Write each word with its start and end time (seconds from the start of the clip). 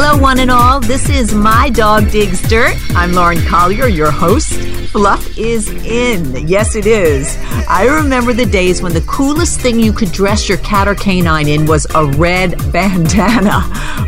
Hello, 0.00 0.16
one 0.16 0.38
and 0.38 0.48
all. 0.48 0.78
This 0.78 1.08
is 1.08 1.34
My 1.34 1.70
Dog 1.70 2.12
Digs 2.12 2.40
Dirt. 2.42 2.76
I'm 2.90 3.14
Lauren 3.14 3.40
Collier, 3.46 3.88
your 3.88 4.12
host. 4.12 4.52
Fluff 4.92 5.36
is 5.36 5.68
in. 5.84 6.46
Yes, 6.46 6.76
it 6.76 6.86
is. 6.86 7.36
I 7.68 7.84
remember 7.84 8.32
the 8.32 8.46
days 8.46 8.80
when 8.80 8.92
the 8.92 9.00
coolest 9.02 9.60
thing 9.60 9.80
you 9.80 9.92
could 9.92 10.12
dress 10.12 10.48
your 10.48 10.58
cat 10.58 10.86
or 10.86 10.94
canine 10.94 11.48
in 11.48 11.66
was 11.66 11.84
a 11.96 12.06
red 12.06 12.56
bandana. 12.72 13.64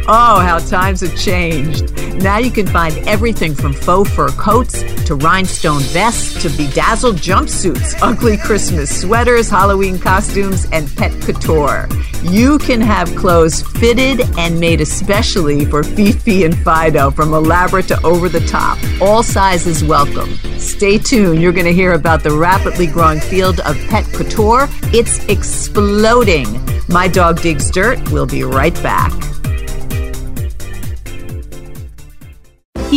Oh, 0.07 0.39
how 0.41 0.61
times 0.61 1.00
have 1.00 1.17
changed. 1.17 1.93
Now 2.22 2.39
you 2.39 2.50
can 2.50 2.67
find 2.67 2.96
everything 3.09 3.54
from 3.54 3.72
faux 3.72 4.11
fur 4.11 4.29
coats 4.29 4.82
to 5.07 5.17
rhinestone 5.17 5.81
vests 5.81 6.41
to 6.43 6.50
bedazzled 6.50 7.17
jumpsuits, 7.17 7.99
ugly 8.03 8.36
Christmas 8.36 9.00
sweaters, 9.00 9.50
Halloween 9.50 9.99
costumes, 9.99 10.67
and 10.71 10.95
pet 10.96 11.13
couture. 11.22 11.89
You 12.22 12.59
can 12.59 12.81
have 12.81 13.14
clothes 13.17 13.63
fitted 13.63 14.21
and 14.39 14.61
made 14.61 14.81
especially 14.81 15.64
for 15.64 15.79
Fifi 15.82 16.44
and 16.44 16.57
Fido, 16.58 17.11
from 17.11 17.32
elaborate 17.32 17.89
to 17.89 18.00
over 18.02 18.29
the 18.29 18.40
top. 18.46 18.79
All 19.00 19.22
sizes 19.22 19.84
welcome. 19.84 20.34
Stay 20.58 20.98
tuned. 20.98 21.40
You're 21.40 21.53
going 21.53 21.66
to 21.66 21.72
hear 21.72 21.93
about 21.93 22.22
the 22.22 22.32
rapidly 22.32 22.86
growing 22.86 23.20
field 23.20 23.61
of 23.61 23.76
pet 23.89 24.04
couture. 24.12 24.68
It's 24.93 25.25
exploding. 25.26 26.46
My 26.89 27.08
dog 27.08 27.40
digs 27.40 27.70
dirt. 27.70 28.11
We'll 28.11 28.26
be 28.26 28.43
right 28.43 28.75
back. 28.82 29.29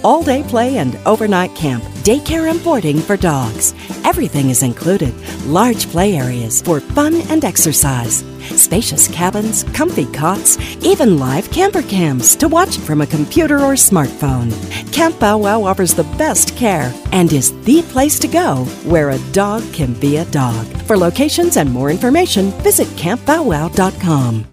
All 0.08 0.22
day 0.22 0.42
play 0.42 0.78
and 0.78 0.98
overnight 1.04 1.54
camp, 1.54 1.84
daycare 2.02 2.50
and 2.50 2.64
boarding 2.64 2.98
for 2.98 3.14
dogs. 3.14 3.74
Everything 4.06 4.48
is 4.48 4.62
included. 4.62 5.12
Large 5.44 5.86
play 5.90 6.16
areas 6.16 6.62
for 6.62 6.80
fun 6.80 7.16
and 7.28 7.44
exercise. 7.44 8.24
Spacious 8.56 9.06
cabins, 9.08 9.64
comfy 9.74 10.06
cots, 10.06 10.56
even 10.82 11.18
live 11.18 11.50
camper 11.50 11.82
cams 11.82 12.36
to 12.36 12.48
watch 12.48 12.78
from 12.78 13.02
a 13.02 13.06
computer 13.06 13.56
or 13.56 13.74
smartphone. 13.74 14.50
Camp 14.94 15.20
Bow 15.20 15.36
Wow 15.36 15.64
offers 15.64 15.92
the 15.92 16.10
best 16.16 16.56
care 16.56 16.90
and 17.12 17.30
is 17.30 17.52
the 17.64 17.82
place 17.82 18.18
to 18.20 18.28
go 18.28 18.64
where 18.86 19.10
a 19.10 19.32
dog 19.32 19.62
can 19.74 19.92
be 19.92 20.16
a 20.16 20.24
dog. 20.30 20.64
For 20.86 20.96
locations 20.96 21.58
and 21.58 21.70
more 21.70 21.90
information, 21.90 22.50
visit 22.62 22.88
campbowwow.com. 22.96 24.46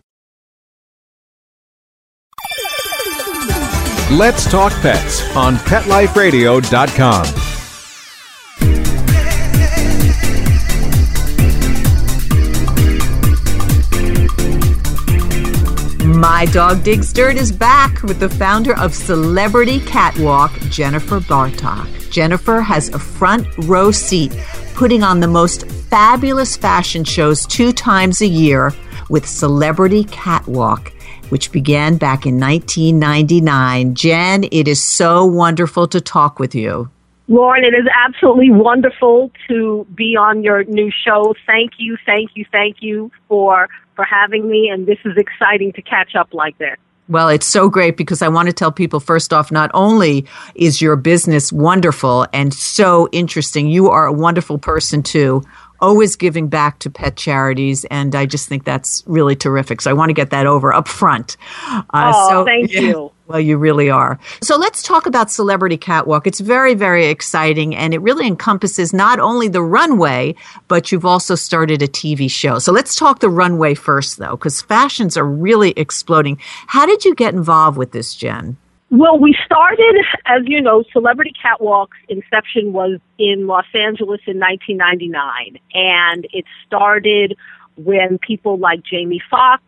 Let's 4.11 4.45
Talk 4.51 4.71
Pets 4.81 5.35
on 5.35 5.55
PetLifeRadio.com. 5.55 7.25
My 16.19 16.45
Dog 16.45 16.83
Digs 16.83 17.11
Dirt 17.11 17.35
is 17.35 17.51
back 17.51 18.03
with 18.03 18.19
the 18.19 18.29
founder 18.29 18.77
of 18.77 18.93
Celebrity 18.93 19.79
Catwalk, 19.79 20.51
Jennifer 20.69 21.19
Bartok. 21.19 22.11
Jennifer 22.11 22.61
has 22.61 22.89
a 22.89 22.99
front 22.99 23.47
row 23.65 23.89
seat 23.89 24.31
putting 24.75 25.01
on 25.01 25.19
the 25.19 25.27
most 25.27 25.67
fabulous 25.89 26.55
fashion 26.55 27.03
shows 27.03 27.47
two 27.47 27.73
times 27.73 28.21
a 28.21 28.27
year 28.27 28.71
with 29.09 29.27
Celebrity 29.27 30.03
Catwalk, 30.03 30.91
which 31.29 31.51
began 31.51 31.97
back 31.97 32.25
in 32.25 32.39
1999. 32.39 33.95
Jen, 33.95 34.45
it 34.51 34.67
is 34.67 34.83
so 34.83 35.25
wonderful 35.25 35.87
to 35.87 36.01
talk 36.01 36.39
with 36.39 36.55
you. 36.55 36.89
Lauren, 37.27 37.63
it 37.63 37.73
is 37.73 37.87
absolutely 38.05 38.51
wonderful 38.51 39.31
to 39.47 39.87
be 39.95 40.15
on 40.15 40.43
your 40.43 40.63
new 40.65 40.91
show. 40.91 41.33
Thank 41.47 41.73
you, 41.79 41.97
thank 42.05 42.31
you, 42.35 42.45
thank 42.51 42.77
you 42.81 43.11
for 43.27 43.67
for 43.95 44.03
having 44.03 44.49
me 44.49 44.69
and 44.69 44.85
this 44.85 44.99
is 45.05 45.17
exciting 45.17 45.71
to 45.71 45.81
catch 45.81 46.15
up 46.15 46.33
like 46.33 46.57
this. 46.57 46.75
Well, 47.07 47.29
it's 47.29 47.45
so 47.45 47.69
great 47.69 47.97
because 47.97 48.23
I 48.23 48.27
want 48.27 48.47
to 48.47 48.53
tell 48.53 48.71
people 48.71 48.99
first 48.99 49.31
off, 49.31 49.51
not 49.51 49.69
only 49.73 50.25
is 50.55 50.81
your 50.81 50.95
business 50.95 51.53
wonderful 51.53 52.25
and 52.33 52.51
so 52.53 53.07
interesting, 53.11 53.67
you 53.67 53.89
are 53.89 54.07
a 54.07 54.11
wonderful 54.11 54.57
person 54.57 55.03
too, 55.03 55.43
always 55.79 56.15
giving 56.15 56.47
back 56.47 56.79
to 56.79 56.89
pet 56.89 57.15
charities. 57.15 57.85
And 57.85 58.15
I 58.15 58.25
just 58.25 58.47
think 58.47 58.63
that's 58.63 59.03
really 59.05 59.35
terrific. 59.35 59.81
So 59.81 59.89
I 59.89 59.93
want 59.93 60.09
to 60.09 60.13
get 60.13 60.29
that 60.31 60.45
over 60.45 60.73
up 60.73 60.87
front. 60.87 61.37
Uh, 61.67 61.83
oh, 61.93 62.29
so, 62.29 62.45
thank 62.45 62.71
yeah. 62.71 62.81
you. 62.81 63.11
Well, 63.27 63.39
you 63.39 63.57
really 63.57 63.89
are. 63.89 64.19
So 64.43 64.55
let's 64.55 64.83
talk 64.83 65.07
about 65.07 65.31
Celebrity 65.31 65.77
Catwalk. 65.77 66.27
It's 66.27 66.39
very, 66.39 66.75
very 66.75 67.07
exciting 67.07 67.75
and 67.75 67.93
it 67.93 67.99
really 68.01 68.27
encompasses 68.27 68.93
not 68.93 69.19
only 69.19 69.47
the 69.47 69.63
runway, 69.63 70.35
but 70.67 70.91
you've 70.91 71.05
also 71.05 71.33
started 71.33 71.81
a 71.81 71.87
TV 71.87 72.29
show. 72.29 72.59
So 72.59 72.71
let's 72.71 72.95
talk 72.95 73.19
the 73.19 73.29
runway 73.29 73.73
first 73.73 74.17
though, 74.17 74.31
because 74.35 74.61
fashions 74.61 75.17
are 75.17 75.25
really 75.25 75.71
exploding. 75.71 76.37
How 76.67 76.85
did 76.85 77.03
you 77.03 77.15
get 77.15 77.33
involved 77.33 77.77
with 77.77 77.93
this, 77.93 78.13
Jen? 78.13 78.57
Well, 78.91 79.17
we 79.17 79.35
started, 79.45 79.95
as 80.25 80.43
you 80.45 80.61
know, 80.61 80.83
Celebrity 80.93 81.33
Catwalk's 81.41 81.97
inception 82.07 82.71
was 82.71 82.99
in 83.17 83.47
Los 83.47 83.65
Angeles 83.73 84.21
in 84.27 84.39
1999. 84.39 85.59
And 85.73 86.27
it 86.31 86.45
started 86.65 87.35
when 87.77 88.19
people 88.19 88.57
like 88.57 88.83
Jamie 88.83 89.21
Foxx 89.29 89.63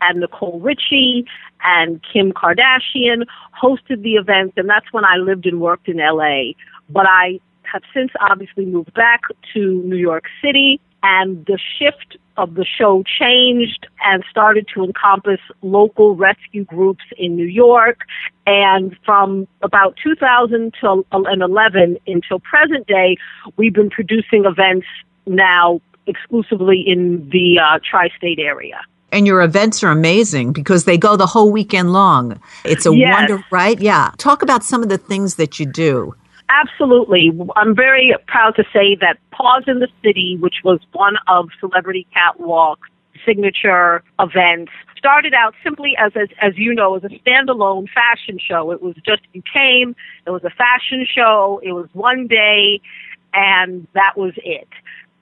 and 0.00 0.20
Nicole 0.20 0.60
Richie 0.60 1.26
and 1.62 2.00
Kim 2.12 2.32
Kardashian 2.32 3.24
hosted 3.60 4.02
the 4.02 4.14
event, 4.14 4.54
and 4.56 4.68
that's 4.68 4.92
when 4.92 5.04
I 5.04 5.16
lived 5.16 5.46
and 5.46 5.60
worked 5.60 5.88
in 5.88 5.98
LA. 5.98 6.52
But 6.88 7.06
I 7.06 7.40
have 7.62 7.82
since 7.94 8.10
obviously 8.20 8.64
moved 8.64 8.94
back 8.94 9.22
to 9.54 9.82
New 9.84 9.96
York 9.96 10.24
City, 10.42 10.80
and 11.02 11.44
the 11.46 11.58
shift 11.78 12.16
of 12.36 12.54
the 12.54 12.64
show 12.64 13.02
changed 13.18 13.86
and 14.04 14.24
started 14.30 14.66
to 14.74 14.84
encompass 14.84 15.40
local 15.60 16.14
rescue 16.14 16.64
groups 16.64 17.04
in 17.18 17.36
New 17.36 17.46
York. 17.46 18.00
And 18.46 18.96
from 19.04 19.46
about 19.62 19.96
2011 20.02 21.98
until 22.06 22.40
present 22.40 22.86
day, 22.86 23.16
we've 23.56 23.74
been 23.74 23.90
producing 23.90 24.44
events 24.44 24.86
now 25.26 25.80
exclusively 26.06 26.82
in 26.86 27.28
the 27.30 27.58
uh, 27.58 27.78
tri 27.88 28.08
state 28.16 28.38
area 28.38 28.80
and 29.12 29.26
your 29.26 29.42
events 29.42 29.84
are 29.84 29.90
amazing 29.90 30.52
because 30.52 30.84
they 30.84 30.96
go 30.96 31.16
the 31.16 31.26
whole 31.26 31.52
weekend 31.52 31.92
long. 31.92 32.40
It's 32.64 32.86
a 32.86 32.94
yes. 32.94 33.12
wonder, 33.12 33.44
right? 33.50 33.78
Yeah. 33.78 34.10
Talk 34.16 34.42
about 34.42 34.64
some 34.64 34.82
of 34.82 34.88
the 34.88 34.98
things 34.98 35.34
that 35.34 35.60
you 35.60 35.66
do. 35.66 36.14
Absolutely. 36.52 37.32
I'm 37.56 37.74
very 37.74 38.14
proud 38.26 38.56
to 38.56 38.64
say 38.72 38.94
that 39.00 39.16
Paws 39.30 39.64
in 39.66 39.78
the 39.78 39.88
City, 40.04 40.36
which 40.38 40.56
was 40.62 40.80
one 40.92 41.16
of 41.26 41.48
Celebrity 41.60 42.06
Catwalk's 42.12 42.88
signature 43.24 44.02
events, 44.20 44.70
started 44.98 45.32
out 45.32 45.54
simply 45.64 45.94
as, 45.98 46.12
as, 46.14 46.28
as 46.42 46.52
you 46.56 46.74
know, 46.74 46.94
as 46.94 47.04
a 47.04 47.08
standalone 47.08 47.88
fashion 47.88 48.38
show. 48.38 48.70
It 48.70 48.82
was 48.82 48.94
just, 49.06 49.22
you 49.32 49.42
came, 49.50 49.96
it 50.26 50.30
was 50.30 50.44
a 50.44 50.50
fashion 50.50 51.06
show, 51.10 51.58
it 51.62 51.72
was 51.72 51.88
one 51.94 52.26
day, 52.26 52.80
and 53.32 53.86
that 53.94 54.12
was 54.16 54.34
it. 54.36 54.68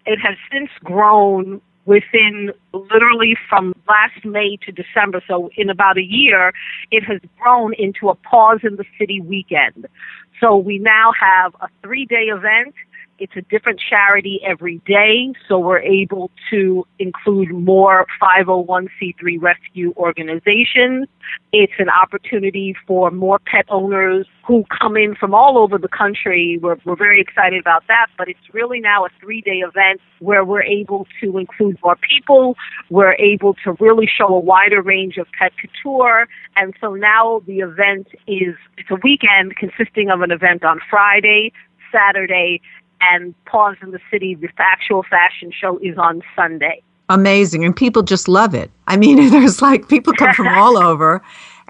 It 0.06 0.18
has 0.18 0.36
since 0.50 0.70
grown 0.82 1.60
within 1.86 2.52
literally 2.72 3.36
from 3.48 3.74
last 3.88 4.24
May 4.24 4.56
to 4.64 4.72
December, 4.72 5.22
so 5.26 5.50
in 5.56 5.70
about 5.70 5.98
a 5.98 6.02
year, 6.02 6.52
it 6.90 7.02
has 7.04 7.20
grown 7.38 7.74
into 7.74 8.08
a 8.08 8.14
Paws 8.14 8.60
in 8.62 8.76
the 8.76 8.84
City 8.98 9.20
weekend. 9.20 9.86
So 10.40 10.56
we 10.56 10.78
now 10.78 11.12
have 11.18 11.54
a 11.60 11.68
three 11.82 12.06
day 12.06 12.28
event. 12.32 12.74
It's 13.20 13.36
a 13.36 13.42
different 13.42 13.78
charity 13.78 14.40
every 14.42 14.78
day, 14.86 15.34
so 15.46 15.58
we're 15.58 15.80
able 15.80 16.30
to 16.48 16.86
include 16.98 17.50
more 17.50 18.06
501c3 18.20 19.38
rescue 19.38 19.92
organizations. 19.98 21.06
It's 21.52 21.74
an 21.78 21.90
opportunity 21.90 22.74
for 22.86 23.10
more 23.10 23.38
pet 23.38 23.66
owners 23.68 24.26
who 24.46 24.64
come 24.80 24.96
in 24.96 25.14
from 25.16 25.34
all 25.34 25.58
over 25.58 25.76
the 25.76 25.86
country. 25.86 26.58
We're, 26.62 26.78
we're 26.86 26.96
very 26.96 27.20
excited 27.20 27.60
about 27.60 27.86
that, 27.88 28.06
but 28.16 28.28
it's 28.28 28.54
really 28.54 28.80
now 28.80 29.04
a 29.04 29.10
three 29.20 29.42
day 29.42 29.58
event 29.58 30.00
where 30.20 30.42
we're 30.42 30.62
able 30.62 31.06
to 31.20 31.36
include 31.36 31.76
more 31.84 31.96
people. 31.96 32.56
We're 32.88 33.16
able 33.16 33.52
to 33.64 33.76
really 33.80 34.08
show 34.08 34.28
a 34.28 34.40
wider 34.40 34.80
range 34.80 35.18
of 35.18 35.26
pet 35.38 35.52
couture. 35.60 36.26
And 36.56 36.72
so 36.80 36.94
now 36.94 37.42
the 37.46 37.58
event 37.58 38.08
is, 38.26 38.54
it's 38.78 38.90
a 38.90 38.98
weekend 39.04 39.56
consisting 39.56 40.08
of 40.08 40.22
an 40.22 40.30
event 40.30 40.64
on 40.64 40.80
Friday, 40.88 41.52
Saturday, 41.92 42.60
and 43.00 43.34
Paws 43.46 43.76
in 43.82 43.90
the 43.90 44.00
City, 44.10 44.34
the 44.34 44.48
actual 44.58 45.02
fashion 45.02 45.52
show 45.58 45.78
is 45.78 45.96
on 45.98 46.22
Sunday. 46.36 46.82
Amazing. 47.08 47.64
And 47.64 47.74
people 47.74 48.02
just 48.02 48.28
love 48.28 48.54
it. 48.54 48.70
I 48.86 48.96
mean, 48.96 49.16
there's 49.30 49.60
like 49.60 49.88
people 49.88 50.12
come 50.12 50.34
from 50.34 50.48
all 50.48 50.78
over. 50.82 51.22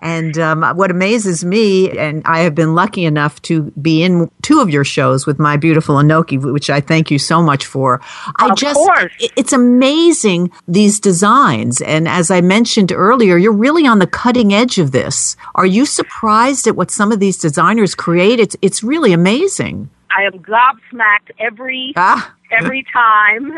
And 0.02 0.38
um, 0.38 0.62
what 0.76 0.90
amazes 0.90 1.44
me, 1.44 1.90
and 1.90 2.22
I 2.24 2.40
have 2.40 2.54
been 2.54 2.74
lucky 2.74 3.04
enough 3.04 3.40
to 3.42 3.64
be 3.72 4.02
in 4.02 4.30
two 4.40 4.60
of 4.60 4.70
your 4.70 4.84
shows 4.84 5.26
with 5.26 5.38
my 5.38 5.58
beautiful 5.58 5.96
Anoki, 5.96 6.40
which 6.40 6.70
I 6.70 6.80
thank 6.80 7.10
you 7.10 7.18
so 7.18 7.42
much 7.42 7.66
for. 7.66 8.00
I 8.36 8.48
of 8.48 8.56
just, 8.56 8.76
course. 8.76 9.12
it's 9.36 9.52
amazing 9.52 10.52
these 10.66 11.00
designs. 11.00 11.82
And 11.82 12.08
as 12.08 12.30
I 12.30 12.40
mentioned 12.40 12.92
earlier, 12.92 13.36
you're 13.36 13.52
really 13.52 13.86
on 13.86 13.98
the 13.98 14.06
cutting 14.06 14.54
edge 14.54 14.78
of 14.78 14.92
this. 14.92 15.36
Are 15.54 15.66
you 15.66 15.84
surprised 15.84 16.66
at 16.66 16.76
what 16.76 16.90
some 16.90 17.12
of 17.12 17.20
these 17.20 17.36
designers 17.36 17.94
create? 17.94 18.40
It's, 18.40 18.56
it's 18.62 18.82
really 18.82 19.12
amazing. 19.12 19.90
I 20.16 20.22
am 20.24 20.42
gobsmacked 20.42 21.30
every 21.38 21.92
Ah. 21.96 22.34
every 22.50 22.84
time, 22.92 23.52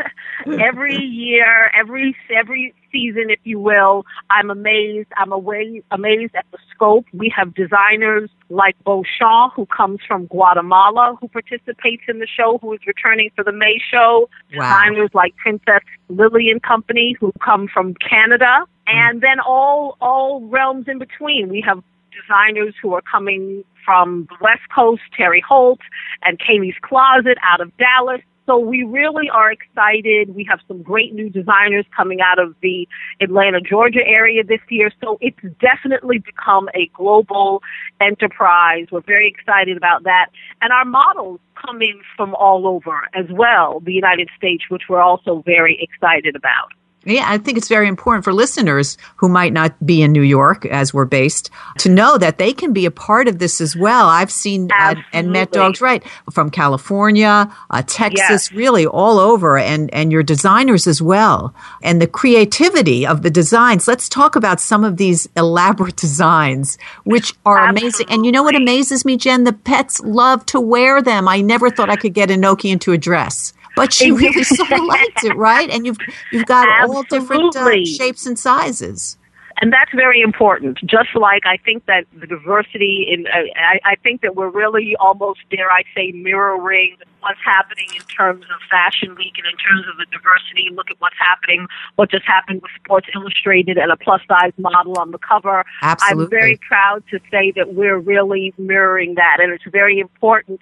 every 0.59 0.97
year, 0.97 1.71
every 1.77 2.15
every 2.35 2.73
season, 2.91 3.29
if 3.29 3.39
you 3.43 3.59
will. 3.59 4.05
I'm 4.29 4.49
amazed. 4.51 5.09
I'm 5.17 5.31
away, 5.31 5.81
amazed 5.91 6.35
at 6.35 6.45
the 6.51 6.59
scope. 6.73 7.05
We 7.13 7.33
have 7.35 7.53
designers 7.55 8.29
like 8.49 8.75
Beauchamp, 8.83 9.53
who 9.55 9.65
comes 9.65 9.99
from 10.07 10.27
Guatemala, 10.27 11.17
who 11.19 11.27
participates 11.27 12.03
in 12.07 12.19
the 12.19 12.27
show, 12.27 12.59
who 12.61 12.73
is 12.73 12.79
returning 12.85 13.31
for 13.35 13.43
the 13.43 13.51
May 13.51 13.79
show. 13.91 14.29
Wow. 14.55 14.67
Designers 14.83 15.09
like 15.13 15.35
Princess 15.37 15.81
Lily 16.09 16.49
and 16.51 16.61
Company, 16.61 17.15
who 17.19 17.31
come 17.43 17.67
from 17.67 17.95
Canada, 17.95 18.65
and 18.85 19.21
then 19.21 19.39
all 19.39 19.97
all 20.01 20.41
realms 20.45 20.87
in 20.87 20.99
between. 20.99 21.49
We 21.49 21.61
have 21.61 21.83
designers 22.21 22.73
who 22.81 22.93
are 22.93 23.01
coming 23.01 23.63
from 23.85 24.27
the 24.29 24.37
West 24.41 24.61
Coast, 24.73 25.01
Terry 25.15 25.43
Holt 25.47 25.79
and 26.23 26.39
Kaylee's 26.39 26.77
Closet 26.81 27.37
out 27.43 27.61
of 27.61 27.75
Dallas. 27.77 28.21
So 28.45 28.57
we 28.57 28.83
really 28.83 29.29
are 29.29 29.51
excited. 29.51 30.35
We 30.35 30.45
have 30.49 30.59
some 30.67 30.81
great 30.81 31.13
new 31.13 31.29
designers 31.29 31.85
coming 31.95 32.19
out 32.19 32.39
of 32.39 32.55
the 32.61 32.87
Atlanta, 33.21 33.61
Georgia 33.61 34.05
area 34.05 34.43
this 34.43 34.59
year. 34.69 34.91
So 35.01 35.17
it's 35.21 35.39
definitely 35.61 36.19
become 36.19 36.67
a 36.75 36.89
global 36.93 37.61
enterprise. 38.01 38.87
We're 38.91 39.01
very 39.01 39.29
excited 39.29 39.77
about 39.77 40.03
that. 40.03 40.27
And 40.61 40.73
our 40.73 40.83
models 40.83 41.39
come 41.65 41.81
in 41.81 42.01
from 42.17 42.35
all 42.35 42.67
over 42.67 43.07
as 43.13 43.25
well, 43.31 43.79
the 43.79 43.93
United 43.93 44.29
States, 44.35 44.65
which 44.69 44.83
we're 44.89 45.01
also 45.01 45.41
very 45.45 45.77
excited 45.81 46.35
about. 46.35 46.73
Yeah, 47.05 47.25
I 47.27 47.37
think 47.37 47.57
it's 47.57 47.67
very 47.67 47.87
important 47.87 48.23
for 48.23 48.33
listeners 48.33 48.97
who 49.17 49.27
might 49.27 49.51
not 49.53 49.73
be 49.85 50.01
in 50.01 50.11
New 50.13 50.21
York, 50.21 50.65
as 50.65 50.93
we're 50.93 51.05
based, 51.05 51.49
to 51.79 51.89
know 51.89 52.17
that 52.17 52.37
they 52.37 52.53
can 52.53 52.71
be 52.73 52.85
a 52.85 52.91
part 52.91 53.27
of 53.27 53.39
this 53.39 53.59
as 53.59 53.75
well. 53.75 54.07
I've 54.07 54.31
seen 54.31 54.69
uh, 54.77 54.95
and 55.11 55.31
met 55.31 55.51
dogs 55.51 55.81
right 55.81 56.03
from 56.31 56.49
California, 56.49 57.53
uh, 57.69 57.83
Texas, 57.85 58.29
Yes. 58.29 58.51
really 58.51 58.85
all 58.85 59.19
over, 59.19 59.57
and 59.57 59.93
and 59.93 60.11
your 60.11 60.23
designers 60.23 60.87
as 60.87 61.01
well, 61.01 61.53
and 61.81 62.01
the 62.01 62.07
creativity 62.07 63.05
of 63.05 63.21
the 63.21 63.29
designs. 63.29 63.87
Let's 63.87 64.07
talk 64.09 64.35
about 64.35 64.59
some 64.59 64.83
of 64.83 64.97
these 64.97 65.27
elaborate 65.35 65.95
designs, 65.97 66.77
which 67.03 67.33
are 67.45 67.67
amazing. 67.67 68.07
And 68.09 68.25
you 68.25 68.31
know 68.31 68.43
what 68.43 68.55
amazes 68.55 69.05
me, 69.05 69.17
Jen? 69.17 69.43
The 69.43 69.53
pets 69.53 69.99
love 70.01 70.45
to 70.47 70.59
wear 70.59 71.01
them. 71.01 71.27
I 71.27 71.41
never 71.41 71.69
thought 71.69 71.89
I 71.89 71.95
could 71.95 72.13
get 72.13 72.29
Anoki 72.29 72.71
into 72.71 72.91
a 72.91 72.97
dress. 72.97 73.53
But 73.75 73.93
she 73.97 74.11
really 74.11 74.43
sort 74.43 74.71
of 74.71 74.83
liked 74.85 75.23
it, 75.23 75.35
right? 75.35 75.69
And 75.69 75.85
you've 75.85 75.97
you've 76.31 76.45
got 76.45 76.67
all 76.89 77.03
different 77.03 77.55
uh, 77.55 77.85
shapes 77.85 78.25
and 78.25 78.37
sizes. 78.37 79.17
and 79.61 79.71
that's 79.71 79.91
very 79.93 80.21
important. 80.21 80.79
Just 80.85 81.15
like 81.15 81.43
I 81.45 81.57
think 81.57 81.85
that 81.85 82.05
the 82.19 82.27
diversity 82.27 83.07
in, 83.09 83.27
uh, 83.27 83.45
I, 83.55 83.79
I 83.91 83.95
think 83.95 84.21
that 84.21 84.35
we're 84.35 84.49
really 84.49 84.95
almost, 84.99 85.41
dare 85.49 85.71
I 85.71 85.83
say, 85.95 86.11
mirroring 86.11 86.97
what's 87.21 87.39
happening 87.45 87.87
in 87.95 88.01
terms 88.07 88.43
of 88.43 88.59
Fashion 88.69 89.15
Week 89.15 89.33
and 89.37 89.47
in 89.47 89.57
terms 89.57 89.85
of 89.89 89.97
the 89.97 90.05
diversity. 90.11 90.69
Look 90.73 90.89
at 90.89 90.97
what's 90.99 91.15
happening, 91.17 91.67
what 91.95 92.11
just 92.11 92.25
happened 92.25 92.61
with 92.61 92.71
Sports 92.83 93.07
Illustrated 93.15 93.77
and 93.77 93.91
a 93.91 93.97
plus 93.97 94.21
size 94.27 94.51
model 94.57 94.99
on 94.99 95.11
the 95.11 95.19
cover. 95.19 95.63
Absolutely. 95.81 96.23
I'm 96.23 96.29
very 96.29 96.59
proud 96.67 97.03
to 97.11 97.19
say 97.31 97.51
that 97.55 97.73
we're 97.73 97.99
really 97.99 98.53
mirroring 98.57 99.15
that, 99.15 99.37
and 99.39 99.53
it's 99.53 99.63
very 99.71 99.99
important 99.99 100.59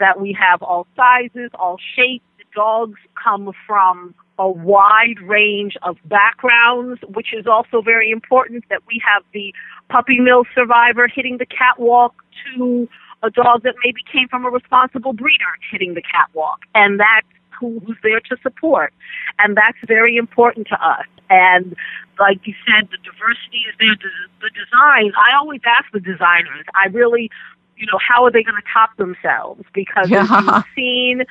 that 0.00 0.20
we 0.20 0.36
have 0.38 0.62
all 0.62 0.86
sizes, 0.96 1.50
all 1.54 1.78
shapes. 1.96 2.24
Dogs 2.54 3.00
come 3.22 3.52
from 3.66 4.14
a 4.38 4.48
wide 4.48 5.20
range 5.22 5.76
of 5.82 5.96
backgrounds, 6.04 7.00
which 7.08 7.32
is 7.32 7.46
also 7.46 7.82
very 7.82 8.10
important 8.10 8.64
that 8.68 8.80
we 8.88 9.00
have 9.04 9.22
the 9.32 9.54
puppy 9.88 10.18
mill 10.18 10.44
survivor 10.54 11.08
hitting 11.08 11.38
the 11.38 11.46
catwalk 11.46 12.14
to 12.56 12.88
a 13.22 13.30
dog 13.30 13.62
that 13.62 13.74
maybe 13.84 14.00
came 14.12 14.28
from 14.28 14.44
a 14.44 14.50
responsible 14.50 15.12
breeder 15.12 15.54
hitting 15.70 15.94
the 15.94 16.02
catwalk. 16.02 16.60
And 16.74 17.00
that's 17.00 17.26
who, 17.58 17.80
who's 17.86 17.96
there 18.02 18.20
to 18.20 18.36
support. 18.42 18.92
And 19.38 19.56
that's 19.56 19.78
very 19.86 20.16
important 20.16 20.66
to 20.68 20.74
us. 20.74 21.06
And 21.30 21.74
like 22.18 22.40
you 22.44 22.54
said, 22.66 22.88
the 22.90 22.98
diversity 22.98 23.64
is 23.68 23.74
there. 23.78 23.96
The, 23.96 24.50
designs, 24.50 25.14
I 25.16 25.34
always 25.36 25.60
ask 25.64 25.90
the 25.92 26.00
designers, 26.00 26.66
I 26.74 26.88
really, 26.88 27.30
you 27.76 27.86
know, 27.86 27.98
how 27.98 28.24
are 28.24 28.30
they 28.30 28.42
going 28.42 28.56
to 28.56 28.68
top 28.72 28.96
themselves? 28.96 29.64
Because 29.74 30.10
as 30.12 30.28
you've 30.30 30.64
seen, 30.74 31.22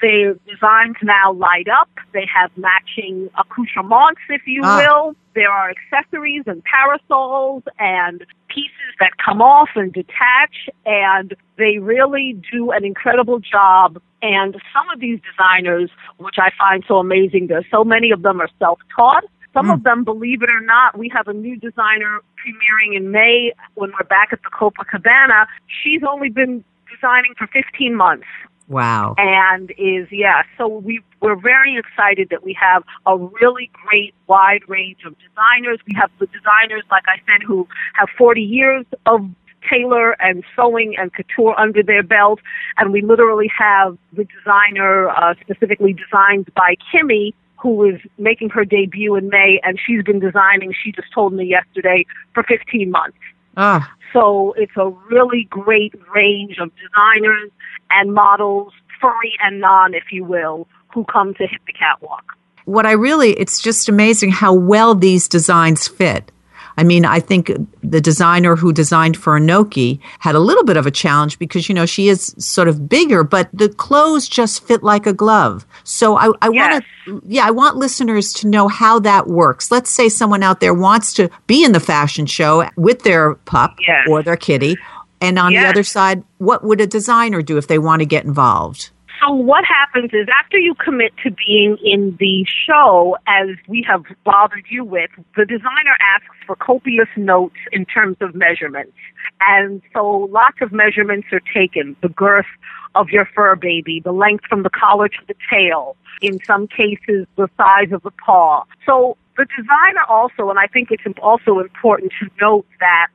the 0.00 0.38
designs 0.48 0.96
now 1.02 1.32
light 1.32 1.68
up. 1.68 1.88
They 2.12 2.26
have 2.32 2.50
matching 2.56 3.28
accoutrements, 3.38 4.20
if 4.28 4.46
you 4.46 4.62
Ah. 4.64 4.76
will. 4.76 5.16
There 5.34 5.50
are 5.50 5.70
accessories 5.70 6.44
and 6.46 6.62
parasols 6.64 7.62
and 7.78 8.24
pieces 8.48 8.94
that 8.98 9.10
come 9.24 9.40
off 9.42 9.70
and 9.76 9.92
detach, 9.92 10.68
and 10.86 11.34
they 11.56 11.78
really 11.78 12.40
do 12.50 12.70
an 12.72 12.84
incredible 12.84 13.38
job. 13.38 14.00
And 14.20 14.60
some 14.72 14.88
of 14.92 14.98
these 15.00 15.20
designers, 15.30 15.90
which 16.16 16.36
I 16.38 16.50
find 16.58 16.84
so 16.88 16.96
amazing, 16.98 17.46
there's 17.48 17.66
so 17.70 17.84
many 17.84 18.10
of 18.10 18.22
them 18.22 18.40
are 18.40 18.48
self-taught. 18.58 19.24
Some 19.58 19.70
of 19.70 19.82
them, 19.82 20.04
believe 20.04 20.42
it 20.42 20.50
or 20.50 20.60
not, 20.60 20.96
we 20.96 21.08
have 21.14 21.26
a 21.28 21.32
new 21.32 21.56
designer 21.56 22.20
premiering 22.38 22.96
in 22.96 23.10
May 23.10 23.52
when 23.74 23.90
we're 23.98 24.06
back 24.06 24.28
at 24.32 24.40
the 24.42 24.50
Copacabana. 24.50 25.46
She's 25.82 26.02
only 26.08 26.28
been 26.28 26.64
designing 26.94 27.34
for 27.36 27.46
15 27.48 27.94
months 27.94 28.26
Wow. 28.68 29.14
and 29.16 29.72
is 29.78 30.08
yeah 30.10 30.42
so 30.58 30.68
we 30.68 31.00
we're 31.22 31.40
very 31.40 31.78
excited 31.78 32.28
that 32.30 32.44
we 32.44 32.52
have 32.60 32.82
a 33.06 33.16
really 33.16 33.70
great 33.72 34.14
wide 34.26 34.60
range 34.68 34.98
of 35.06 35.14
designers 35.18 35.78
we 35.86 35.94
have 35.96 36.10
the 36.18 36.26
designers 36.26 36.82
like 36.90 37.04
i 37.08 37.16
said 37.26 37.42
who 37.46 37.66
have 37.94 38.08
40 38.18 38.42
years 38.42 38.84
of 39.06 39.26
tailor 39.70 40.12
and 40.20 40.44
sewing 40.54 40.94
and 40.98 41.12
couture 41.14 41.58
under 41.58 41.82
their 41.82 42.02
belt 42.02 42.40
and 42.76 42.92
we 42.92 43.00
literally 43.00 43.50
have 43.58 43.96
the 44.12 44.24
designer 44.24 45.08
uh, 45.08 45.34
specifically 45.40 45.94
designed 45.94 46.52
by 46.54 46.76
kimmy 46.92 47.32
who 47.60 47.84
is 47.84 48.00
making 48.18 48.50
her 48.50 48.64
debut 48.64 49.14
in 49.16 49.28
may 49.28 49.60
and 49.64 49.78
she's 49.84 50.02
been 50.04 50.20
designing 50.20 50.72
she 50.82 50.92
just 50.92 51.12
told 51.12 51.32
me 51.32 51.44
yesterday 51.44 52.04
for 52.34 52.42
15 52.42 52.90
months 52.90 53.18
Ah, 53.56 53.92
so 54.12 54.54
it's 54.56 54.76
a 54.76 54.88
really 55.10 55.44
great 55.50 55.92
range 56.14 56.58
of 56.60 56.70
designers 56.76 57.50
and 57.90 58.14
models, 58.14 58.72
furry 59.00 59.32
and 59.42 59.60
non, 59.60 59.94
if 59.94 60.04
you 60.12 60.24
will, 60.24 60.68
who 60.94 61.04
come 61.04 61.34
to 61.34 61.46
hit 61.46 61.60
the 61.66 61.72
catwalk. 61.72 62.24
what 62.64 62.86
I 62.86 62.92
really, 62.92 63.30
it's 63.32 63.60
just 63.60 63.88
amazing 63.88 64.30
how 64.30 64.52
well 64.52 64.94
these 64.94 65.26
designs 65.26 65.88
fit. 65.88 66.30
I 66.78 66.84
mean, 66.84 67.04
I 67.04 67.18
think 67.18 67.50
the 67.82 68.00
designer 68.00 68.54
who 68.54 68.72
designed 68.72 69.16
for 69.16 69.38
Anoki 69.38 69.98
had 70.20 70.36
a 70.36 70.38
little 70.38 70.62
bit 70.64 70.76
of 70.76 70.86
a 70.86 70.92
challenge 70.92 71.36
because, 71.40 71.68
you 71.68 71.74
know, 71.74 71.86
she 71.86 72.08
is 72.08 72.34
sort 72.38 72.68
of 72.68 72.88
bigger, 72.88 73.24
but 73.24 73.48
the 73.52 73.68
clothes 73.68 74.28
just 74.28 74.64
fit 74.64 74.84
like 74.84 75.04
a 75.04 75.12
glove. 75.12 75.66
So 75.82 76.16
I, 76.16 76.30
I 76.40 76.48
want 76.50 76.84
to, 77.04 77.20
yeah, 77.26 77.44
I 77.44 77.50
want 77.50 77.76
listeners 77.76 78.32
to 78.34 78.46
know 78.48 78.68
how 78.68 79.00
that 79.00 79.26
works. 79.26 79.72
Let's 79.72 79.90
say 79.90 80.08
someone 80.08 80.44
out 80.44 80.60
there 80.60 80.72
wants 80.72 81.12
to 81.14 81.28
be 81.48 81.64
in 81.64 81.72
the 81.72 81.80
fashion 81.80 82.26
show 82.26 82.68
with 82.76 83.02
their 83.02 83.34
pup 83.34 83.74
Yes. 83.86 84.06
or 84.08 84.22
their 84.22 84.36
kitty. 84.36 84.76
And 85.20 85.36
on 85.36 85.52
the 85.52 85.68
other 85.68 85.82
side, 85.82 86.22
what 86.38 86.62
would 86.62 86.80
a 86.80 86.86
designer 86.86 87.42
do 87.42 87.58
if 87.58 87.66
they 87.66 87.80
want 87.80 88.00
to 88.02 88.06
get 88.06 88.24
involved? 88.24 88.90
So 89.20 89.32
what 89.32 89.64
happens 89.64 90.10
is 90.12 90.28
after 90.38 90.58
you 90.58 90.74
commit 90.74 91.12
to 91.24 91.30
being 91.30 91.76
in 91.82 92.16
the 92.20 92.46
show, 92.66 93.16
as 93.26 93.48
we 93.66 93.84
have 93.88 94.04
bothered 94.24 94.64
you 94.70 94.84
with, 94.84 95.10
the 95.36 95.44
designer 95.44 95.96
asks 96.00 96.36
for 96.46 96.54
copious 96.54 97.08
notes 97.16 97.56
in 97.72 97.84
terms 97.84 98.16
of 98.20 98.34
measurements. 98.34 98.96
And 99.40 99.82
so 99.92 100.28
lots 100.30 100.58
of 100.60 100.72
measurements 100.72 101.28
are 101.32 101.42
taken. 101.52 101.96
The 102.02 102.10
girth 102.10 102.46
of 102.94 103.08
your 103.08 103.26
fur 103.34 103.56
baby, 103.56 104.00
the 104.04 104.12
length 104.12 104.44
from 104.48 104.62
the 104.62 104.70
collar 104.70 105.08
to 105.08 105.18
the 105.26 105.34
tail, 105.50 105.96
in 106.22 106.38
some 106.44 106.68
cases 106.68 107.26
the 107.36 107.48
size 107.56 107.92
of 107.92 108.02
the 108.02 108.12
paw. 108.24 108.64
So 108.86 109.16
the 109.36 109.46
designer 109.56 110.02
also, 110.08 110.50
and 110.50 110.58
I 110.58 110.66
think 110.66 110.88
it's 110.90 111.04
also 111.22 111.58
important 111.60 112.12
to 112.20 112.28
note 112.40 112.66
that 112.80 113.08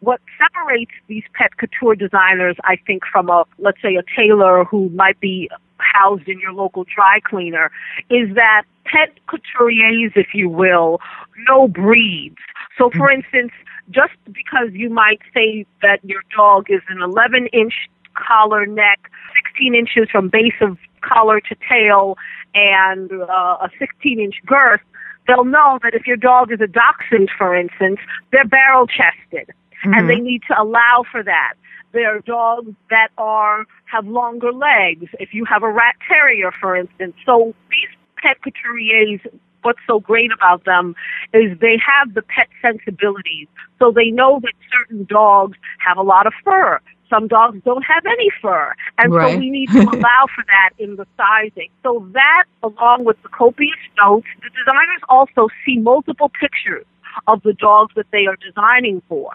what 0.00 0.20
separates 0.38 0.92
these 1.08 1.24
pet 1.34 1.56
couture 1.58 1.94
designers, 1.94 2.56
I 2.64 2.76
think, 2.86 3.02
from 3.10 3.28
a, 3.28 3.44
let's 3.58 3.80
say, 3.82 3.96
a 3.96 4.02
tailor 4.16 4.64
who 4.64 4.88
might 4.90 5.20
be 5.20 5.48
housed 5.78 6.28
in 6.28 6.40
your 6.40 6.52
local 6.52 6.84
dry 6.84 7.20
cleaner, 7.22 7.70
is 8.08 8.34
that 8.34 8.64
pet 8.84 9.18
couturiers, 9.28 10.12
if 10.16 10.28
you 10.34 10.48
will, 10.48 11.00
know 11.48 11.68
breeds. 11.68 12.38
So, 12.78 12.90
for 12.90 13.08
mm-hmm. 13.08 13.24
instance, 13.24 13.52
just 13.90 14.14
because 14.26 14.72
you 14.72 14.88
might 14.88 15.20
say 15.34 15.66
that 15.82 15.98
your 16.02 16.22
dog 16.34 16.66
is 16.70 16.80
an 16.88 17.02
11 17.02 17.48
inch 17.52 17.74
collar 18.14 18.66
neck, 18.66 19.10
16 19.52 19.74
inches 19.74 20.08
from 20.10 20.28
base 20.28 20.60
of 20.60 20.78
collar 21.02 21.40
to 21.40 21.56
tail, 21.68 22.16
and 22.54 23.12
uh, 23.12 23.58
a 23.60 23.68
16 23.78 24.18
inch 24.18 24.36
girth, 24.46 24.80
they'll 25.26 25.44
know 25.44 25.78
that 25.82 25.94
if 25.94 26.06
your 26.06 26.16
dog 26.16 26.52
is 26.52 26.60
a 26.60 26.66
dachshund, 26.66 27.30
for 27.36 27.54
instance, 27.54 27.98
they're 28.32 28.46
barrel 28.46 28.86
chested 28.86 29.54
mm-hmm. 29.84 29.94
and 29.94 30.08
they 30.08 30.16
mm-hmm. 30.16 30.24
need 30.24 30.42
to 30.48 30.60
allow 30.60 31.04
for 31.10 31.22
that. 31.22 31.54
There 31.92 32.16
are 32.16 32.20
dogs 32.20 32.72
that 32.90 33.08
are 33.18 33.64
have 33.86 34.06
longer 34.06 34.52
legs. 34.52 35.06
If 35.18 35.34
you 35.34 35.44
have 35.46 35.62
a 35.62 35.70
rat 35.70 35.96
terrier, 36.06 36.52
for 36.60 36.76
instance, 36.76 37.14
so 37.26 37.54
these 37.70 37.88
pet 38.16 38.36
couturiers 38.42 39.20
what's 39.62 39.80
so 39.86 40.00
great 40.00 40.30
about 40.32 40.64
them 40.64 40.94
is 41.32 41.58
they 41.60 41.76
have 41.84 42.14
the 42.14 42.22
pet 42.22 42.48
sensibilities. 42.62 43.48
So 43.78 43.92
they 43.92 44.10
know 44.10 44.40
that 44.42 44.52
certain 44.72 45.04
dogs 45.04 45.58
have 45.78 45.96
a 45.96 46.02
lot 46.02 46.26
of 46.26 46.32
fur. 46.44 46.80
Some 47.08 47.26
dogs 47.26 47.58
don't 47.64 47.82
have 47.82 48.04
any 48.06 48.30
fur. 48.40 48.72
And 48.98 49.12
right. 49.12 49.32
so 49.32 49.38
we 49.38 49.50
need 49.50 49.68
to 49.70 49.80
allow 49.92 50.26
for 50.34 50.44
that 50.46 50.70
in 50.78 50.96
the 50.96 51.06
sizing. 51.16 51.68
So 51.82 52.06
that, 52.12 52.44
along 52.62 53.04
with 53.04 53.20
the 53.22 53.28
copious 53.28 53.76
notes, 53.96 54.28
the 54.42 54.50
designers 54.50 55.02
also 55.08 55.48
see 55.66 55.78
multiple 55.78 56.30
pictures 56.40 56.86
of 57.26 57.42
the 57.42 57.52
dogs 57.52 57.92
that 57.96 58.06
they 58.12 58.26
are 58.26 58.36
designing 58.36 59.02
for. 59.08 59.32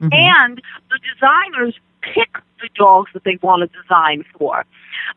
Mm-hmm. 0.00 0.08
And 0.12 0.62
the 0.90 0.98
designers 1.14 1.74
pick 2.02 2.38
the 2.60 2.68
dogs 2.74 3.10
that 3.14 3.24
they 3.24 3.38
want 3.42 3.70
to 3.70 3.82
design 3.82 4.24
for. 4.38 4.64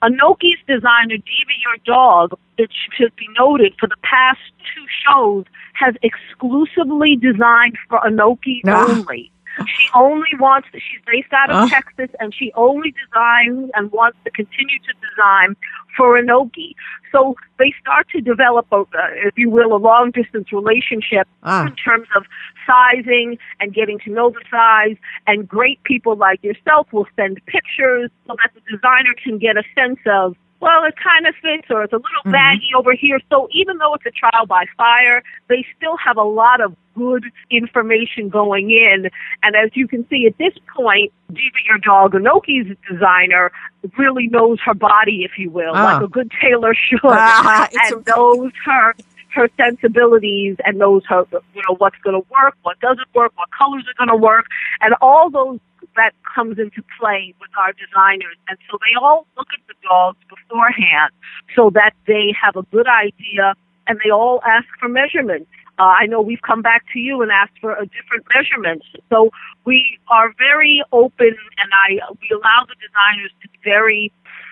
Anoki's 0.04 0.60
designer, 0.68 1.18
Diva 1.18 1.56
Your 1.62 1.78
Dog, 1.86 2.38
it 2.58 2.70
should 2.96 3.16
be 3.16 3.28
noted, 3.38 3.74
for 3.80 3.88
the 3.88 3.96
past 4.04 4.40
two 4.74 4.86
shows, 5.06 5.46
has 5.74 5.96
exclusively 6.02 7.16
designed 7.16 7.78
for 7.90 8.00
Anoki 8.00 8.62
no. 8.64 8.88
only. 8.88 9.32
She 9.68 9.88
only 9.94 10.30
wants, 10.40 10.68
she's 10.74 11.02
based 11.06 11.32
out 11.34 11.50
of 11.50 11.56
uh. 11.56 11.70
Texas, 11.70 12.10
and 12.20 12.34
she 12.34 12.52
only 12.56 12.92
designs 12.92 13.72
and 13.76 13.92
wants 13.92 14.18
to 14.24 14.32
continue 14.32 14.80
to 14.80 14.94
design 15.10 15.56
for 15.98 16.20
Anoki. 16.22 16.74
So 17.12 17.36
they 17.60 17.74
start 17.82 18.08
to 18.10 18.22
develop, 18.22 18.68
a, 18.72 18.78
uh, 18.78 18.86
if 19.26 19.38
you 19.38 19.50
will, 19.50 19.74
a 19.76 19.78
long 19.78 20.12
distance 20.12 20.52
relationship 20.52 21.28
uh. 21.44 21.66
in 21.68 21.76
terms 21.76 22.08
of 22.16 22.24
sizing 22.66 23.38
and 23.60 23.74
getting 23.74 24.00
to 24.00 24.12
know 24.12 24.30
the 24.30 24.42
size. 24.50 24.98
And 25.28 25.48
great 25.48 25.84
people 25.84 26.16
like 26.16 26.44
yourself 26.44 26.88
will 26.92 27.08
send 27.16 27.42
pictures 27.46 28.10
so 28.28 28.36
that 28.38 28.52
the 28.54 28.62
designer 28.72 29.14
can 29.22 29.38
get 29.38 29.58
a 29.58 29.64
sense 29.76 30.00
of 30.06 30.36
well, 30.62 30.84
it 30.86 30.94
kind 30.96 31.26
of 31.26 31.34
fits 31.42 31.68
or 31.70 31.84
it's 31.84 31.94
a 31.94 31.98
little 31.98 32.10
mm-hmm. 32.24 32.32
baggy 32.32 32.70
over 32.78 32.94
here. 32.94 33.20
So 33.30 33.50
even 33.52 33.78
though 33.80 33.96
it's 33.96 34.06
a 34.06 34.12
trial 34.12 34.46
by 34.46 34.66
fire, 34.78 35.24
they 35.50 35.66
still 35.76 35.98
have 35.98 36.18
a 36.18 36.24
lot 36.24 36.62
of 36.62 36.76
good 36.96 37.26
information 37.50 38.30
going 38.30 38.70
in. 38.70 39.10
And 39.44 39.56
as 39.56 39.72
you 39.74 39.88
can 39.88 40.08
see 40.10 40.28
at 40.28 40.38
this 40.38 40.54
point, 40.76 41.12
Diva 41.30 41.58
Your 41.68 41.78
Dog, 41.80 42.14
Anoki's 42.14 42.78
designer, 42.90 43.52
really 43.98 44.28
knows 44.28 44.60
her 44.64 44.74
body, 44.76 45.24
if 45.24 45.32
you 45.38 45.50
will, 45.50 45.74
like 45.74 46.02
ah. 46.02 46.06
a 46.06 46.08
good 46.08 46.32
tailor 46.40 46.76
should, 46.76 47.00
ah, 47.04 47.68
and 47.86 48.08
a- 48.08 48.12
knows 48.12 48.52
her 48.66 48.94
her 49.34 49.50
sensibilities 49.58 50.58
and 50.66 50.78
knows 50.78 51.04
her, 51.08 51.26
you 51.32 51.62
know, 51.68 51.76
what's 51.78 51.98
going 52.04 52.22
to 52.22 52.28
work, 52.30 52.56
what 52.64 52.80
doesn't 52.80 53.08
work, 53.14 53.32
what 53.36 53.50
colors 53.58 53.84
are 53.88 54.06
going 54.06 54.10
to 54.10 54.22
work, 54.22 54.46
and 54.82 54.94
all 55.02 55.30
those 55.30 55.60
that 55.96 56.14
comes 56.36 56.58
into 56.60 56.84
play 57.00 57.34
with 57.40 57.50
our 57.58 57.74
designers. 57.74 58.38
And 58.48 58.58
so 58.70 58.78
they 58.80 58.96
all 59.00 59.28
look 59.38 59.48
at 59.54 59.60
the 59.68 59.74
dogs 59.84 60.18
beforehand 60.30 61.12
so 61.56 61.70
that 61.72 61.94
they 62.08 62.34
have 62.40 62.56
a 62.56 62.64
good 62.64 62.88
idea 62.88 63.54
and 63.88 64.00
they 64.04 64.12
all 64.12 64.42
ask 64.46 64.68
for 64.80 64.88
measurements. 64.88 65.50
Uh, 65.80 65.84
I 65.84 66.06
know 66.06 66.22
we've 66.22 66.42
come 66.42 66.62
back 66.62 66.86
to 66.94 67.00
you 67.00 67.22
and 67.22 67.32
asked 67.32 67.58
for 67.60 67.74
a 67.74 67.86
different 67.88 68.26
measurements. 68.36 68.86
So 69.10 69.32
we 69.66 70.00
are 70.08 70.34
very 70.38 70.84
open 70.92 71.36
and 71.58 71.72
I, 71.74 72.00
we 72.22 72.30
allow 72.32 72.66
the 72.68 72.76
designers 72.76 73.32
to 73.42 73.50
be 73.50 73.60
very 73.64 74.12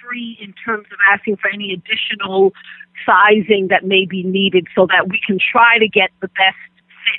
free 0.10 0.38
in 0.42 0.54
terms 0.66 0.88
of 0.92 0.98
asking 1.14 1.38
for 1.38 1.50
any 1.50 1.74
additional 1.74 2.52
sizing 3.06 3.68
that 3.70 3.86
may 3.86 4.06
be 4.06 4.24
needed 4.24 4.68
so 4.76 4.88
that 4.88 5.08
we 5.08 5.20
can 5.26 5.38
try 5.52 5.78
to 5.78 5.88
get 5.88 6.10
the 6.22 6.28
best 6.28 6.58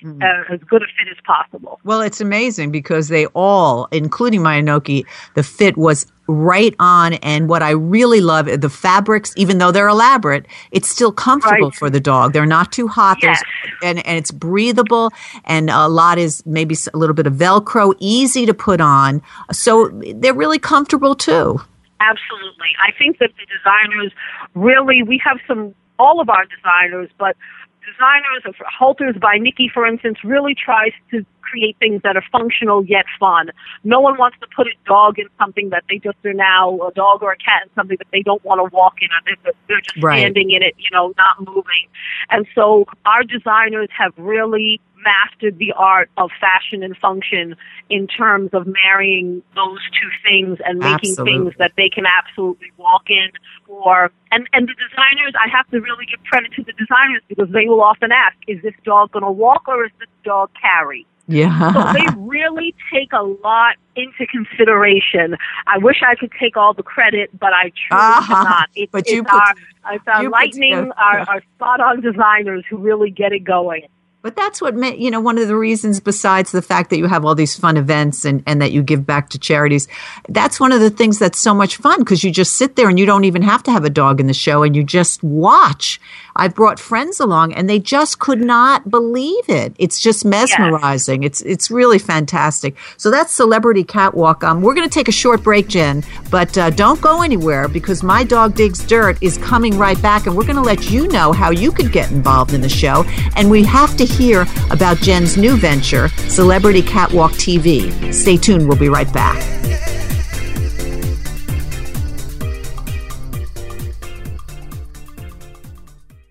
fit, 0.00 0.08
mm-hmm. 0.08 0.22
uh, 0.22 0.54
as 0.54 0.60
good 0.68 0.82
a 0.82 0.86
fit 0.86 1.08
as 1.10 1.16
possible. 1.24 1.80
Well, 1.84 2.00
it's 2.00 2.20
amazing 2.20 2.70
because 2.70 3.08
they 3.08 3.26
all, 3.26 3.88
including 3.92 4.42
my 4.42 4.60
Anoki, 4.60 5.04
the 5.34 5.42
fit 5.42 5.76
was 5.76 6.06
right 6.28 6.74
on. 6.78 7.14
And 7.14 7.48
what 7.48 7.62
I 7.62 7.70
really 7.70 8.20
love, 8.20 8.46
the 8.46 8.70
fabrics, 8.70 9.32
even 9.36 9.58
though 9.58 9.72
they're 9.72 9.88
elaborate, 9.88 10.46
it's 10.70 10.88
still 10.88 11.12
comfortable 11.12 11.68
right. 11.68 11.74
for 11.74 11.90
the 11.90 12.00
dog. 12.00 12.32
They're 12.32 12.46
not 12.46 12.72
too 12.72 12.88
hot. 12.88 13.18
Yes. 13.22 13.42
and, 13.82 14.04
and 14.06 14.16
it's 14.16 14.30
breathable. 14.30 15.10
And 15.44 15.70
a 15.70 15.88
lot 15.88 16.18
is 16.18 16.44
maybe 16.46 16.76
a 16.92 16.96
little 16.96 17.14
bit 17.14 17.26
of 17.26 17.34
Velcro, 17.34 17.94
easy 17.98 18.46
to 18.46 18.54
put 18.54 18.80
on. 18.80 19.22
So 19.50 19.88
they're 20.14 20.34
really 20.34 20.58
comfortable 20.58 21.14
too. 21.14 21.60
Absolutely. 22.00 22.72
I 22.82 22.96
think 22.96 23.18
that 23.18 23.30
the 23.36 23.46
designers 23.46 24.12
really, 24.54 25.02
we 25.02 25.20
have 25.22 25.38
some, 25.46 25.74
all 25.98 26.20
of 26.20 26.28
our 26.28 26.44
designers, 26.46 27.10
but 27.18 27.36
designers 27.84 28.42
of 28.46 28.54
halters 28.66 29.16
by 29.20 29.36
Nikki, 29.38 29.70
for 29.72 29.86
instance, 29.86 30.18
really 30.24 30.54
tries 30.54 30.92
to 31.10 31.24
create 31.50 31.76
things 31.78 32.02
that 32.02 32.16
are 32.16 32.24
functional 32.30 32.84
yet 32.84 33.04
fun. 33.18 33.50
No 33.84 34.00
one 34.00 34.16
wants 34.18 34.38
to 34.40 34.46
put 34.54 34.66
a 34.66 34.74
dog 34.86 35.18
in 35.18 35.26
something 35.38 35.70
that 35.70 35.84
they 35.88 35.98
just 35.98 36.18
are 36.24 36.32
now, 36.32 36.78
a 36.86 36.92
dog 36.92 37.22
or 37.22 37.32
a 37.32 37.36
cat 37.36 37.62
in 37.64 37.70
something 37.74 37.96
that 37.98 38.08
they 38.12 38.22
don't 38.22 38.44
want 38.44 38.58
to 38.58 38.76
walk 38.76 38.96
in. 39.00 39.08
They're, 39.24 39.52
they're 39.68 39.80
just 39.80 40.02
right. 40.02 40.20
standing 40.20 40.50
in 40.50 40.62
it, 40.62 40.74
you 40.78 40.90
know, 40.92 41.12
not 41.16 41.40
moving. 41.40 41.88
And 42.30 42.46
so 42.54 42.86
our 43.04 43.24
designers 43.24 43.88
have 43.96 44.12
really 44.16 44.80
mastered 45.02 45.58
the 45.58 45.72
art 45.72 46.10
of 46.16 46.30
fashion 46.40 46.82
and 46.82 46.96
function 46.96 47.56
in 47.88 48.06
terms 48.06 48.50
of 48.52 48.66
marrying 48.66 49.42
those 49.54 49.80
two 50.00 50.10
things 50.22 50.58
and 50.64 50.78
making 50.78 51.12
absolutely. 51.12 51.32
things 51.32 51.54
that 51.58 51.72
they 51.76 51.88
can 51.88 52.04
absolutely 52.06 52.70
walk 52.76 53.08
in 53.08 53.30
or 53.66 54.10
and 54.30 54.48
and 54.52 54.68
the 54.68 54.74
designers 54.74 55.32
I 55.38 55.48
have 55.48 55.68
to 55.70 55.80
really 55.80 56.06
give 56.06 56.22
credit 56.24 56.52
to 56.52 56.62
the 56.62 56.72
designers 56.72 57.22
because 57.28 57.48
they 57.50 57.66
will 57.66 57.80
often 57.80 58.12
ask 58.12 58.36
is 58.46 58.62
this 58.62 58.74
dog 58.84 59.12
going 59.12 59.24
to 59.24 59.30
walk 59.30 59.68
or 59.68 59.84
is 59.84 59.92
this 59.98 60.08
dog 60.24 60.50
carry 60.60 61.06
yeah. 61.30 61.72
So 61.72 61.92
they 61.92 62.06
really 62.18 62.74
take 62.92 63.12
a 63.12 63.22
lot 63.22 63.76
into 63.96 64.26
consideration. 64.26 65.36
I 65.66 65.78
wish 65.78 66.02
I 66.06 66.14
could 66.14 66.32
take 66.38 66.56
all 66.56 66.74
the 66.74 66.82
credit, 66.82 67.30
but 67.38 67.52
I 67.52 67.72
truly 67.88 68.02
uh-huh. 68.02 68.34
cannot. 68.34 68.68
It, 68.74 68.90
but 68.90 69.08
you 69.08 69.22
it's 69.22 69.30
put, 69.30 69.40
our, 69.40 69.94
it's 69.94 70.08
our 70.08 70.28
lightning, 70.28 70.92
our, 70.92 71.20
our 71.20 71.42
spot 71.56 71.80
on 71.80 72.00
designers 72.00 72.64
who 72.68 72.76
really 72.76 73.10
get 73.10 73.32
it 73.32 73.44
going. 73.44 73.86
But 74.22 74.36
that's 74.36 74.60
what, 74.60 74.76
you 74.98 75.10
know, 75.10 75.20
one 75.20 75.38
of 75.38 75.48
the 75.48 75.56
reasons 75.56 75.98
besides 75.98 76.52
the 76.52 76.60
fact 76.60 76.90
that 76.90 76.98
you 76.98 77.06
have 77.06 77.24
all 77.24 77.34
these 77.34 77.56
fun 77.56 77.78
events 77.78 78.26
and, 78.26 78.42
and 78.46 78.60
that 78.60 78.70
you 78.70 78.82
give 78.82 79.06
back 79.06 79.30
to 79.30 79.38
charities, 79.38 79.88
that's 80.28 80.60
one 80.60 80.72
of 80.72 80.80
the 80.80 80.90
things 80.90 81.18
that's 81.18 81.40
so 81.40 81.54
much 81.54 81.78
fun 81.78 82.00
because 82.00 82.22
you 82.22 82.30
just 82.30 82.56
sit 82.56 82.76
there 82.76 82.90
and 82.90 82.98
you 82.98 83.06
don't 83.06 83.24
even 83.24 83.40
have 83.40 83.62
to 83.62 83.70
have 83.70 83.84
a 83.84 83.90
dog 83.90 84.20
in 84.20 84.26
the 84.26 84.34
show 84.34 84.62
and 84.62 84.76
you 84.76 84.84
just 84.84 85.22
watch. 85.22 85.98
I've 86.40 86.54
brought 86.54 86.80
friends 86.80 87.20
along 87.20 87.52
and 87.52 87.68
they 87.68 87.78
just 87.78 88.18
could 88.18 88.40
not 88.40 88.88
believe 88.88 89.46
it. 89.46 89.74
It's 89.78 90.00
just 90.00 90.24
mesmerizing. 90.24 91.22
Yes. 91.22 91.42
It's, 91.42 91.42
it's 91.42 91.70
really 91.70 91.98
fantastic. 91.98 92.76
So 92.96 93.10
that's 93.10 93.30
Celebrity 93.30 93.84
Catwalk. 93.84 94.42
Um, 94.42 94.62
we're 94.62 94.72
going 94.72 94.88
to 94.88 94.92
take 94.92 95.08
a 95.08 95.12
short 95.12 95.42
break, 95.42 95.68
Jen, 95.68 96.02
but 96.30 96.56
uh, 96.56 96.70
don't 96.70 96.98
go 97.02 97.20
anywhere 97.20 97.68
because 97.68 98.02
My 98.02 98.24
Dog 98.24 98.54
Digs 98.54 98.82
Dirt 98.86 99.18
is 99.20 99.36
coming 99.36 99.76
right 99.76 100.00
back 100.00 100.26
and 100.26 100.34
we're 100.34 100.46
going 100.46 100.56
to 100.56 100.62
let 100.62 100.90
you 100.90 101.08
know 101.08 101.30
how 101.32 101.50
you 101.50 101.70
could 101.70 101.92
get 101.92 102.10
involved 102.10 102.54
in 102.54 102.62
the 102.62 102.70
show. 102.70 103.04
And 103.36 103.50
we 103.50 103.62
have 103.64 103.94
to 103.98 104.06
hear 104.06 104.46
about 104.70 104.96
Jen's 104.96 105.36
new 105.36 105.58
venture, 105.58 106.08
Celebrity 106.30 106.80
Catwalk 106.80 107.32
TV. 107.32 108.14
Stay 108.14 108.38
tuned. 108.38 108.66
We'll 108.66 108.78
be 108.78 108.88
right 108.88 109.12
back. 109.12 109.36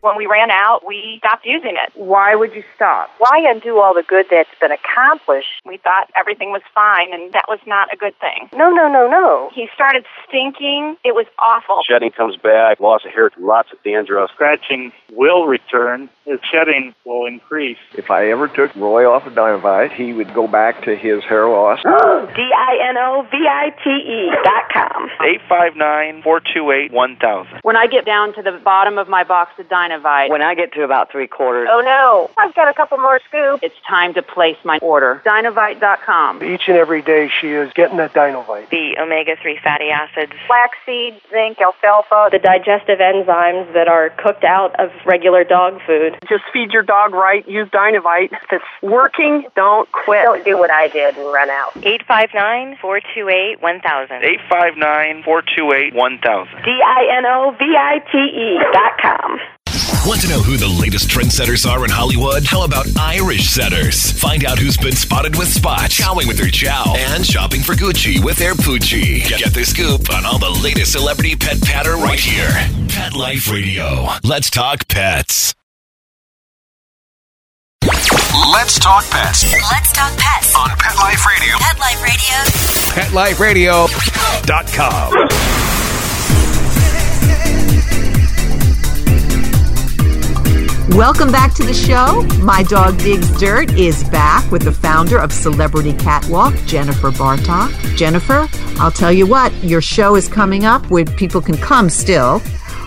When 0.02 0.16
we 0.16 0.28
ran 0.28 0.50
out, 0.50 0.88
we 0.88 1.20
stopped 1.20 1.46
using 1.46 1.76
it. 1.76 1.92
Why 1.96 2.36
would 2.36 2.54
you 2.54 2.64
stop? 2.76 3.10
Why 3.18 3.46
undo 3.48 3.80
all 3.80 3.94
the 3.94 4.04
good 4.04 4.28
that's 4.32 4.50
been 4.60 4.72
accomplished? 4.72 5.62
We 5.66 5.78
thought 5.78 6.10
everything 6.16 6.52
was 6.52 6.62
fine, 6.74 7.14
and 7.14 7.34
that 7.34 7.46
was 7.48 7.60
not 7.68 7.92
a 7.94 7.98
good 7.98 8.18
thing. 8.20 8.50
No, 8.54 8.70
no, 8.70 8.88
no, 8.88 9.10
no. 9.10 9.50
He 9.54 9.68
started 9.74 10.06
stinking. 10.28 10.96
It 11.04 11.16
was 11.16 11.26
awful. 11.38 11.82
Shedding 11.86 12.12
comes 12.12 12.38
back, 12.38 12.80
loss 12.80 13.04
of 13.06 13.12
hair, 13.12 13.30
lots 13.38 13.72
of 13.74 13.84
dandruff. 13.84 14.32
Scratching 14.34 14.92
will 15.12 15.46
return. 15.48 16.10
His 16.30 16.40
shedding 16.52 16.94
will 17.06 17.26
increase. 17.26 17.80
If 17.98 18.12
I 18.12 18.30
ever 18.30 18.48
took 18.48 18.76
Roy 18.76 19.10
off 19.10 19.26
of 19.26 19.34
Dinovite, 19.34 19.92
he 19.92 20.14
would 20.14 20.32
go 20.36 20.48
back 20.48 20.84
to 20.84 20.96
his 20.96 21.24
hair 21.24 21.50
loss. 21.50 21.80
D-I-N-O-V-I-T-E 22.36 24.32
dot 24.44 24.70
com. 24.72 25.10
859-428-1000. 25.50 27.60
When 27.64 27.76
I 27.76 27.88
get 27.88 28.06
down 28.06 28.36
to 28.36 28.44
the 28.44 28.52
bottom 28.64 29.00
of 29.00 29.10
my 29.10 29.24
box 29.24 29.54
of 29.58 29.68
Dinovite, 29.70 30.30
when 30.30 30.44
I 30.44 30.54
get 30.54 30.72
to 30.74 30.84
about 30.84 31.12
three 31.12 31.26
quarters, 31.26 31.68
oh 31.72 31.82
no, 31.82 32.30
I've 32.38 32.54
got 32.54 32.68
a 32.68 32.76
couple 32.76 33.00
more 33.00 33.20
scoops. 33.28 33.64
It's 33.64 33.74
time 33.88 34.14
to 34.14 34.22
place 34.22 34.58
my 34.64 34.78
order. 34.84 35.24
Dinovite.com. 35.26 36.44
Each 36.44 36.68
and 36.68 36.78
every 36.78 37.02
day 37.02 37.32
she 37.42 37.54
is 37.54 37.74
getting 37.74 37.98
that 37.98 38.14
Dinovite. 38.14 38.70
The 38.70 39.00
omega-3 39.02 39.64
fatty 39.64 39.90
acids. 39.90 40.34
Flaxseed, 40.46 41.20
zinc, 41.32 41.60
alfalfa. 41.60 42.30
The 42.32 42.38
digestive 42.38 43.00
enzymes 43.00 43.74
that 43.74 43.88
are 43.88 44.12
cooked 44.12 44.44
out 44.44 44.80
of 44.80 44.92
regular 45.08 45.44
dog 45.44 45.82
food. 45.88 46.18
Just 46.28 46.44
feed 46.52 46.72
your 46.72 46.84
dog 46.84 47.14
right. 47.14 47.48
Use 47.48 47.70
Dinovite. 47.70 48.32
If 48.32 48.52
it's 48.52 48.66
working, 48.82 49.46
don't 49.56 49.90
quit. 49.92 50.26
Don't 50.26 50.44
do 50.44 50.58
what 50.58 50.72
I 50.72 50.88
did 50.88 51.16
and 51.18 51.32
run 51.32 51.50
out. 51.50 51.74
859-428-1000. 51.76 54.40
859-428-1000. 54.52 56.66
D-I-N-O-V-I-T-E 56.66 58.60
dot 58.74 58.98
com. 59.02 59.40
Want 60.06 60.22
to 60.22 60.30
know 60.30 60.42
who 60.42 60.56
the 60.56 60.68
latest 60.68 61.10
trendsetters 61.10 61.70
are 61.70 61.84
in 61.84 61.92
Hollywood? 61.92 62.46
How 62.46 62.64
about 62.64 62.88
Irish 62.98 63.50
setters? 63.50 64.12
Find 64.14 64.46
out 64.46 64.58
who's 64.58 64.78
been 64.78 64.96
spotted 64.96 65.38
with 65.38 65.50
Spot, 65.50 65.90
chowing 65.90 66.26
with 66.28 66.38
their 66.38 66.50
chow, 66.50 66.96
and 66.98 67.26
shopping 67.26 67.62
for 67.62 67.74
Gucci 67.74 68.24
with 68.24 68.38
their 68.38 68.54
Poochie. 68.54 69.28
Get 69.28 69.54
the 69.54 69.66
scoop 69.66 70.10
on 70.12 70.26
all 70.26 70.40
the 70.40 70.50
latest 70.64 70.94
celebrity 70.94 71.36
pet 71.36 71.62
patter 71.62 71.96
right 71.96 72.20
here. 72.20 72.50
Pet 72.88 73.14
Life 73.14 73.52
Radio. 73.52 74.08
Let's 74.24 74.50
talk 74.50 74.88
pets. 74.88 75.54
Let's 78.48 78.80
talk 78.80 79.04
pets. 79.10 79.44
Let's 79.70 79.92
talk 79.92 80.16
pets 80.18 80.56
on 80.56 80.70
Pet 80.70 80.96
Life 80.96 81.26
Radio. 81.26 81.58
Pet 81.60 81.78
Life 81.78 82.02
Radio. 82.02 83.86
PetLifeRadio.com. 83.86 85.14
Welcome 90.98 91.32
back 91.32 91.54
to 91.56 91.64
the 91.64 91.74
show. 91.74 92.24
My 92.42 92.64
Dog 92.64 92.98
Digs 93.00 93.30
Dirt 93.40 93.74
is 93.74 94.06
back 94.06 94.50
with 94.52 94.64
the 94.64 94.72
founder 94.72 95.20
of 95.20 95.34
Celebrity 95.34 95.92
Catwalk, 95.94 96.56
Jennifer 96.66 97.12
Bartok. 97.12 97.72
Jennifer, 97.98 98.48
I'll 98.80 98.90
tell 98.92 99.12
you 99.12 99.28
what, 99.28 99.54
your 99.64 99.82
show 99.82 100.16
is 100.16 100.30
coming 100.30 100.64
up 100.64 100.90
where 100.90 101.04
people 101.04 101.42
can 101.42 101.58
come 101.58 101.90
still. 101.90 102.42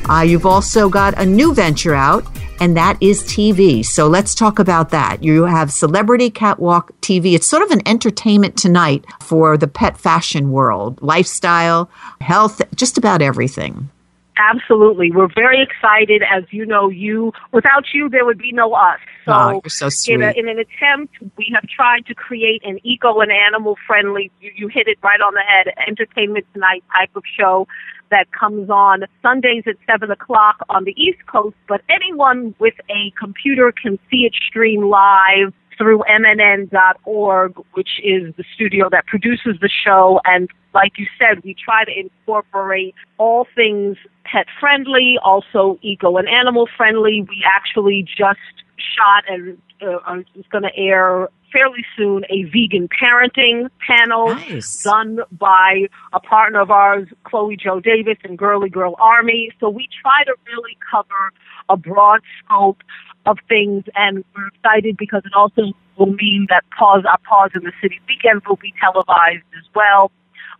Uh, 0.08 0.22
you've 0.22 0.46
also 0.46 0.88
got 0.88 1.20
a 1.20 1.26
new 1.26 1.54
venture 1.54 1.94
out, 1.94 2.24
and 2.62 2.76
that 2.76 2.96
is 3.00 3.24
TV. 3.24 3.84
So 3.84 4.06
let's 4.06 4.36
talk 4.36 4.60
about 4.60 4.90
that. 4.90 5.24
You 5.24 5.42
have 5.46 5.72
Celebrity 5.72 6.30
Catwalk 6.30 6.92
TV. 7.00 7.34
It's 7.34 7.44
sort 7.44 7.64
of 7.64 7.72
an 7.72 7.82
entertainment 7.88 8.56
tonight 8.56 9.04
for 9.20 9.56
the 9.56 9.66
pet 9.66 9.98
fashion 9.98 10.52
world, 10.52 11.02
lifestyle, 11.02 11.90
health, 12.20 12.62
just 12.76 12.96
about 12.96 13.20
everything. 13.20 13.90
Absolutely. 14.36 15.10
We're 15.12 15.28
very 15.34 15.62
excited. 15.62 16.22
As 16.22 16.44
you 16.50 16.64
know, 16.64 16.88
you 16.88 17.32
without 17.52 17.84
you, 17.92 18.08
there 18.08 18.24
would 18.24 18.38
be 18.38 18.52
no 18.52 18.72
us. 18.72 18.98
So, 19.26 19.32
oh, 19.32 19.50
you're 19.64 19.70
so 19.70 19.88
sweet. 19.88 20.14
In, 20.14 20.22
a, 20.22 20.30
in 20.30 20.48
an 20.48 20.58
attempt, 20.58 21.14
we 21.36 21.52
have 21.54 21.64
tried 21.68 22.06
to 22.06 22.14
create 22.14 22.62
an 22.64 22.78
eco 22.82 23.20
and 23.20 23.30
animal 23.30 23.76
friendly, 23.86 24.30
you, 24.40 24.50
you 24.56 24.68
hit 24.68 24.88
it 24.88 24.98
right 25.02 25.20
on 25.20 25.34
the 25.34 25.42
head, 25.42 25.74
entertainment 25.86 26.46
tonight 26.54 26.82
type 26.96 27.14
of 27.14 27.22
show 27.38 27.66
that 28.10 28.30
comes 28.32 28.68
on 28.68 29.04
Sundays 29.22 29.64
at 29.66 29.76
7 29.90 30.10
o'clock 30.10 30.64
on 30.68 30.84
the 30.84 30.94
East 31.02 31.26
Coast, 31.26 31.56
but 31.66 31.80
anyone 31.88 32.54
with 32.58 32.74
a 32.90 33.10
computer 33.18 33.72
can 33.72 33.98
see 34.10 34.24
it 34.26 34.34
stream 34.48 34.88
live 34.88 35.52
through 35.76 36.02
mnn.org, 36.10 37.56
which 37.72 38.00
is 38.02 38.34
the 38.36 38.44
studio 38.54 38.88
that 38.90 39.06
produces 39.06 39.56
the 39.60 39.68
show. 39.68 40.20
And 40.24 40.48
like 40.74 40.92
you 40.98 41.06
said, 41.18 41.42
we 41.44 41.54
try 41.54 41.84
to 41.84 41.92
incorporate 41.98 42.94
all 43.18 43.46
things 43.54 43.96
pet 44.24 44.46
friendly, 44.60 45.18
also 45.22 45.78
eco 45.82 46.16
and 46.16 46.28
animal 46.28 46.68
friendly. 46.76 47.22
We 47.28 47.44
actually 47.46 48.02
just 48.02 48.61
shot 48.96 49.24
and 49.28 49.58
uh, 49.82 50.22
is 50.34 50.44
going 50.50 50.62
to 50.62 50.76
air 50.76 51.28
fairly 51.52 51.84
soon 51.96 52.24
a 52.30 52.44
vegan 52.44 52.88
parenting 52.88 53.68
panel 53.86 54.28
nice. 54.28 54.82
done 54.82 55.20
by 55.32 55.86
a 56.12 56.20
partner 56.20 56.60
of 56.60 56.70
ours, 56.70 57.08
Chloe 57.24 57.56
Jo 57.56 57.80
Davis 57.80 58.16
and 58.24 58.38
GirlieGirl 58.38 58.94
Army. 58.98 59.50
So 59.60 59.68
we 59.68 59.88
try 60.00 60.24
to 60.24 60.34
really 60.46 60.76
cover 60.90 61.32
a 61.68 61.76
broad 61.76 62.20
scope 62.42 62.82
of 63.26 63.38
things 63.48 63.84
and 63.94 64.24
we're 64.34 64.48
excited 64.48 64.96
because 64.96 65.22
it 65.24 65.32
also 65.34 65.72
will 65.96 66.12
mean 66.12 66.46
that 66.48 66.64
Paws 66.76 67.04
our 67.06 67.18
Paws 67.28 67.50
in 67.54 67.62
the 67.62 67.72
city 67.80 68.00
weekend 68.08 68.42
will 68.48 68.56
be 68.56 68.72
televised 68.80 69.44
as 69.58 69.64
well. 69.74 70.10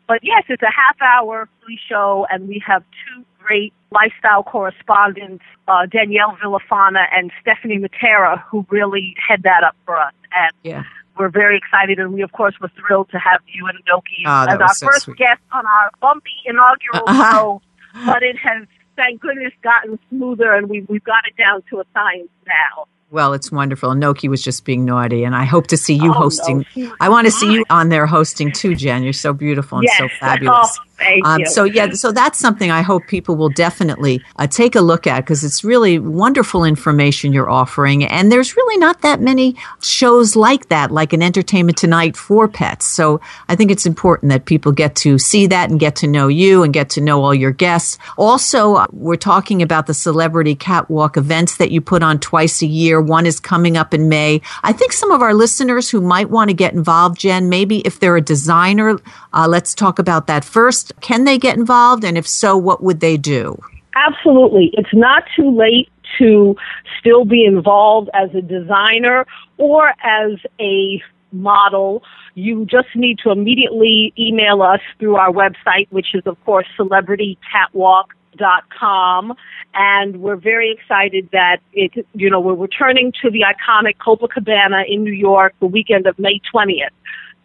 But 0.06 0.20
yes, 0.22 0.44
it's 0.48 0.62
a 0.62 0.66
half 0.66 1.00
hour 1.00 1.48
free 1.64 1.78
show 1.88 2.26
and 2.30 2.48
we 2.48 2.62
have 2.66 2.82
two 3.06 3.24
great 3.46 3.72
lifestyle 3.90 4.42
correspondents, 4.42 5.44
uh, 5.68 5.86
Danielle 5.86 6.36
Villafana 6.42 7.06
and 7.14 7.30
Stephanie 7.40 7.78
Matera, 7.78 8.42
who 8.50 8.66
really 8.70 9.14
head 9.26 9.42
that 9.44 9.64
up 9.64 9.76
for 9.84 9.98
us. 9.98 10.12
And 10.32 10.52
yeah. 10.62 10.82
we're 11.18 11.28
very 11.28 11.56
excited, 11.58 11.98
and 11.98 12.12
we, 12.12 12.22
of 12.22 12.32
course, 12.32 12.54
were 12.60 12.70
thrilled 12.80 13.10
to 13.10 13.18
have 13.18 13.40
you 13.52 13.66
and 13.66 13.78
Noki 13.84 14.22
oh, 14.26 14.52
as 14.54 14.60
our 14.60 14.74
so 14.74 14.86
first 14.86 15.02
sweet. 15.02 15.18
guest 15.18 15.40
on 15.52 15.66
our 15.66 15.90
bumpy 16.00 16.30
inaugural 16.46 17.04
Uh-huh. 17.06 17.32
show. 17.32 17.62
But 18.06 18.22
it 18.22 18.36
has, 18.38 18.66
thank 18.96 19.20
goodness, 19.20 19.52
gotten 19.62 19.98
smoother, 20.08 20.54
and 20.54 20.68
we've, 20.70 20.88
we've 20.88 21.04
got 21.04 21.26
it 21.28 21.36
down 21.36 21.62
to 21.70 21.80
a 21.80 21.84
science 21.92 22.30
now. 22.46 22.86
Well, 23.10 23.34
it's 23.34 23.52
wonderful. 23.52 23.90
Noki 23.90 24.26
was 24.30 24.42
just 24.42 24.64
being 24.64 24.86
naughty, 24.86 25.22
and 25.24 25.36
I 25.36 25.44
hope 25.44 25.66
to 25.66 25.76
see 25.76 25.92
you 25.96 26.08
Oh, 26.08 26.14
hosting. 26.14 26.64
was 26.74 26.90
I 26.98 27.10
want 27.10 27.26
to 27.26 27.30
see 27.30 27.52
you 27.52 27.62
on 27.68 27.90
there 27.90 28.06
hosting 28.06 28.50
too, 28.52 28.74
Jen. 28.74 29.02
You're 29.02 29.12
so 29.12 29.34
beautiful 29.34 29.80
and 29.80 29.88
so 29.98 30.08
fabulous. 30.20 30.78
Oh, 30.80 30.84
Um, 31.24 31.44
so 31.46 31.64
yeah, 31.64 31.90
so 31.90 32.12
that's 32.12 32.38
something 32.38 32.70
I 32.70 32.82
hope 32.82 33.06
people 33.06 33.36
will 33.36 33.48
definitely 33.48 34.22
uh, 34.36 34.46
take 34.46 34.74
a 34.74 34.80
look 34.80 35.06
at 35.06 35.20
because 35.24 35.44
it's 35.44 35.64
really 35.64 35.98
wonderful 35.98 36.64
information 36.64 37.32
you're 37.32 37.50
offering, 37.50 38.04
and 38.04 38.30
there's 38.30 38.56
really 38.56 38.78
not 38.78 39.02
that 39.02 39.20
many 39.20 39.56
shows 39.82 40.36
like 40.36 40.68
that, 40.68 40.90
like 40.90 41.12
an 41.12 41.22
Entertainment 41.22 41.78
Tonight 41.78 42.16
for 42.16 42.48
pets. 42.48 42.86
So 42.86 43.20
I 43.48 43.56
think 43.56 43.70
it's 43.70 43.86
important 43.86 44.30
that 44.30 44.44
people 44.44 44.72
get 44.72 44.94
to 44.96 45.18
see 45.18 45.46
that 45.48 45.70
and 45.70 45.78
get 45.80 45.96
to 45.96 46.06
know 46.06 46.28
you 46.28 46.62
and 46.62 46.72
get 46.72 46.90
to 46.90 47.00
know 47.00 47.22
all 47.24 47.34
your 47.34 47.50
guests. 47.50 47.98
Also, 48.16 48.74
uh, 48.74 48.86
we're 48.92 49.16
talking 49.16 49.62
about 49.62 49.86
the 49.86 49.94
celebrity 49.94 50.54
catwalk 50.54 51.16
events 51.16 51.56
that 51.56 51.70
you 51.70 51.80
put 51.80 52.02
on 52.02 52.18
twice 52.18 52.62
a 52.62 52.66
year. 52.66 53.00
One 53.00 53.26
is 53.26 53.40
coming 53.40 53.76
up 53.76 53.94
in 53.94 54.08
May. 54.08 54.40
I 54.62 54.72
think 54.72 54.92
some 54.92 55.10
of 55.10 55.22
our 55.22 55.34
listeners 55.34 55.90
who 55.90 56.00
might 56.00 56.30
want 56.30 56.50
to 56.50 56.54
get 56.54 56.72
involved, 56.72 57.18
Jen, 57.20 57.48
maybe 57.48 57.80
if 57.80 58.00
they're 58.00 58.16
a 58.16 58.20
designer, 58.20 58.98
uh, 59.32 59.46
let's 59.48 59.74
talk 59.74 59.98
about 59.98 60.26
that 60.26 60.44
first. 60.44 60.91
Can 61.00 61.24
they 61.24 61.38
get 61.38 61.56
involved? 61.56 62.04
And 62.04 62.18
if 62.18 62.26
so, 62.26 62.56
what 62.56 62.82
would 62.82 63.00
they 63.00 63.16
do? 63.16 63.58
Absolutely. 63.94 64.70
It's 64.74 64.94
not 64.94 65.24
too 65.36 65.50
late 65.50 65.88
to 66.18 66.56
still 66.98 67.24
be 67.24 67.44
involved 67.44 68.10
as 68.14 68.34
a 68.34 68.42
designer 68.42 69.26
or 69.58 69.92
as 70.02 70.38
a 70.60 71.00
model. 71.32 72.02
You 72.34 72.66
just 72.66 72.88
need 72.94 73.18
to 73.24 73.30
immediately 73.30 74.12
email 74.18 74.62
us 74.62 74.80
through 74.98 75.16
our 75.16 75.30
website, 75.30 75.88
which 75.90 76.14
is, 76.14 76.22
of 76.26 76.42
course, 76.44 76.66
celebritycatwalk.com. 76.78 79.34
And 79.74 80.20
we're 80.20 80.36
very 80.36 80.70
excited 80.72 81.28
that 81.32 81.58
it, 81.72 82.06
you 82.14 82.30
know, 82.30 82.38
we're 82.40 82.54
returning 82.54 83.12
to 83.22 83.30
the 83.30 83.42
iconic 83.42 83.96
Copacabana 83.98 84.84
in 84.88 85.04
New 85.04 85.12
York 85.12 85.54
the 85.60 85.66
weekend 85.66 86.06
of 86.06 86.18
May 86.18 86.40
20th. 86.54 86.88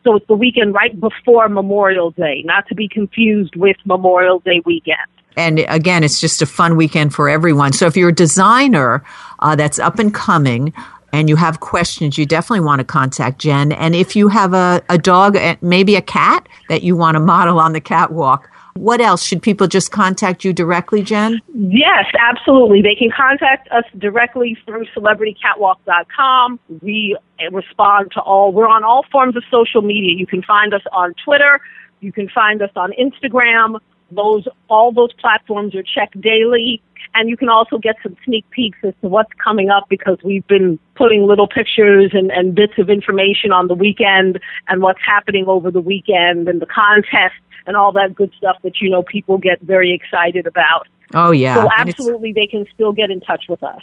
So 0.07 0.15
it's 0.15 0.27
the 0.27 0.35
weekend 0.35 0.73
right 0.73 0.97
before 0.97 1.49
Memorial 1.49 2.11
Day, 2.11 2.41
not 2.45 2.65
to 2.69 2.75
be 2.75 2.87
confused 2.87 3.57
with 3.57 3.75
Memorial 3.83 4.39
Day 4.39 4.61
weekend. 4.63 4.95
And 5.35 5.65
again, 5.67 6.01
it's 6.01 6.21
just 6.21 6.41
a 6.41 6.45
fun 6.45 6.77
weekend 6.77 7.13
for 7.13 7.27
everyone. 7.27 7.73
So 7.73 7.87
if 7.87 7.97
you're 7.97 8.09
a 8.09 8.15
designer 8.15 9.03
uh, 9.39 9.57
that's 9.57 9.79
up 9.79 9.99
and 9.99 10.13
coming 10.13 10.71
and 11.11 11.27
you 11.27 11.35
have 11.35 11.59
questions, 11.59 12.17
you 12.17 12.25
definitely 12.25 12.65
want 12.65 12.79
to 12.79 12.85
contact 12.85 13.39
Jen. 13.39 13.73
And 13.73 13.95
if 13.95 14.15
you 14.15 14.29
have 14.29 14.53
a, 14.53 14.81
a 14.87 14.97
dog, 14.97 15.37
maybe 15.61 15.97
a 15.97 16.01
cat 16.01 16.47
that 16.69 16.83
you 16.83 16.95
want 16.95 17.15
to 17.15 17.19
model 17.19 17.59
on 17.59 17.73
the 17.73 17.81
catwalk, 17.81 18.49
what 18.79 19.01
else? 19.01 19.23
Should 19.23 19.41
people 19.41 19.67
just 19.67 19.91
contact 19.91 20.43
you 20.43 20.53
directly, 20.53 21.01
Jen? 21.01 21.41
Yes, 21.53 22.05
absolutely. 22.19 22.81
They 22.81 22.95
can 22.95 23.09
contact 23.15 23.69
us 23.71 23.83
directly 23.97 24.57
through 24.65 24.85
celebritycatwalk.com. 24.95 26.59
We 26.81 27.17
respond 27.51 28.11
to 28.13 28.21
all, 28.21 28.51
we're 28.51 28.67
on 28.67 28.83
all 28.83 29.05
forms 29.11 29.35
of 29.35 29.43
social 29.51 29.81
media. 29.81 30.15
You 30.17 30.27
can 30.27 30.43
find 30.43 30.73
us 30.73 30.83
on 30.91 31.13
Twitter. 31.23 31.59
You 31.99 32.11
can 32.11 32.29
find 32.29 32.61
us 32.61 32.71
on 32.75 32.91
Instagram. 32.93 33.79
Those 34.11 34.47
all 34.69 34.93
those 34.93 35.11
platforms 35.13 35.75
are 35.75 35.83
checked 35.83 36.19
daily. 36.21 36.81
And 37.13 37.29
you 37.29 37.37
can 37.37 37.49
also 37.49 37.77
get 37.77 37.95
some 38.03 38.15
sneak 38.25 38.49
peeks 38.51 38.77
as 38.83 38.93
to 39.01 39.07
what's 39.07 39.31
coming 39.43 39.69
up 39.69 39.85
because 39.89 40.17
we've 40.23 40.45
been 40.47 40.77
putting 40.95 41.25
little 41.25 41.47
pictures 41.47 42.11
and, 42.13 42.31
and 42.31 42.53
bits 42.53 42.73
of 42.77 42.89
information 42.89 43.51
on 43.51 43.67
the 43.67 43.73
weekend 43.73 44.39
and 44.67 44.81
what's 44.81 44.99
happening 45.05 45.45
over 45.47 45.71
the 45.71 45.81
weekend 45.81 46.47
and 46.47 46.61
the 46.61 46.65
contest 46.65 47.35
and 47.67 47.77
all 47.77 47.91
that 47.91 48.15
good 48.15 48.31
stuff 48.37 48.57
that 48.63 48.81
you 48.81 48.89
know 48.89 49.03
people 49.03 49.37
get 49.37 49.61
very 49.61 49.93
excited 49.93 50.47
about. 50.47 50.87
Oh 51.13 51.31
yeah. 51.31 51.55
So 51.55 51.69
absolutely 51.77 52.33
they 52.33 52.47
can 52.47 52.65
still 52.73 52.93
get 52.93 53.11
in 53.11 53.19
touch 53.21 53.45
with 53.47 53.61
us. 53.61 53.81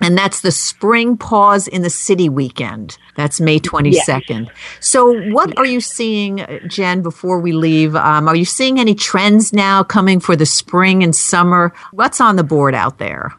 And 0.00 0.16
that's 0.16 0.42
the 0.42 0.50
Spring 0.50 1.16
Paws 1.16 1.66
in 1.68 1.82
the 1.82 1.90
City 1.90 2.28
weekend. 2.28 2.98
That's 3.16 3.40
May 3.40 3.58
22nd. 3.58 4.50
So, 4.80 5.18
what 5.32 5.56
are 5.56 5.64
you 5.64 5.80
seeing, 5.80 6.42
uh, 6.42 6.58
Jen, 6.68 7.02
before 7.02 7.40
we 7.40 7.52
leave? 7.52 7.96
Um, 7.96 8.28
are 8.28 8.36
you 8.36 8.44
seeing 8.44 8.78
any 8.78 8.94
trends 8.94 9.52
now 9.54 9.82
coming 9.82 10.20
for 10.20 10.36
the 10.36 10.44
spring 10.44 11.02
and 11.02 11.16
summer? 11.16 11.72
What's 11.92 12.20
on 12.20 12.36
the 12.36 12.44
board 12.44 12.74
out 12.74 12.98
there? 12.98 13.32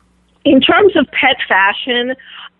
In 0.45 0.59
terms 0.59 0.95
of 0.95 1.05
pet 1.11 1.37
fashion, 1.47 2.15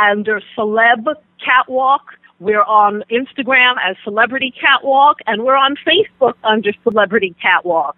under 0.00 0.40
Celeb 0.56 1.12
Catwalk. 1.44 2.02
We're 2.38 2.62
on 2.62 3.02
Instagram 3.10 3.74
as 3.84 3.96
Celebrity 4.02 4.54
Catwalk, 4.58 5.16
and 5.26 5.44
we're 5.44 5.56
on 5.56 5.74
Facebook 5.86 6.34
under 6.42 6.72
Celebrity 6.84 7.34
Catwalk. 7.42 7.96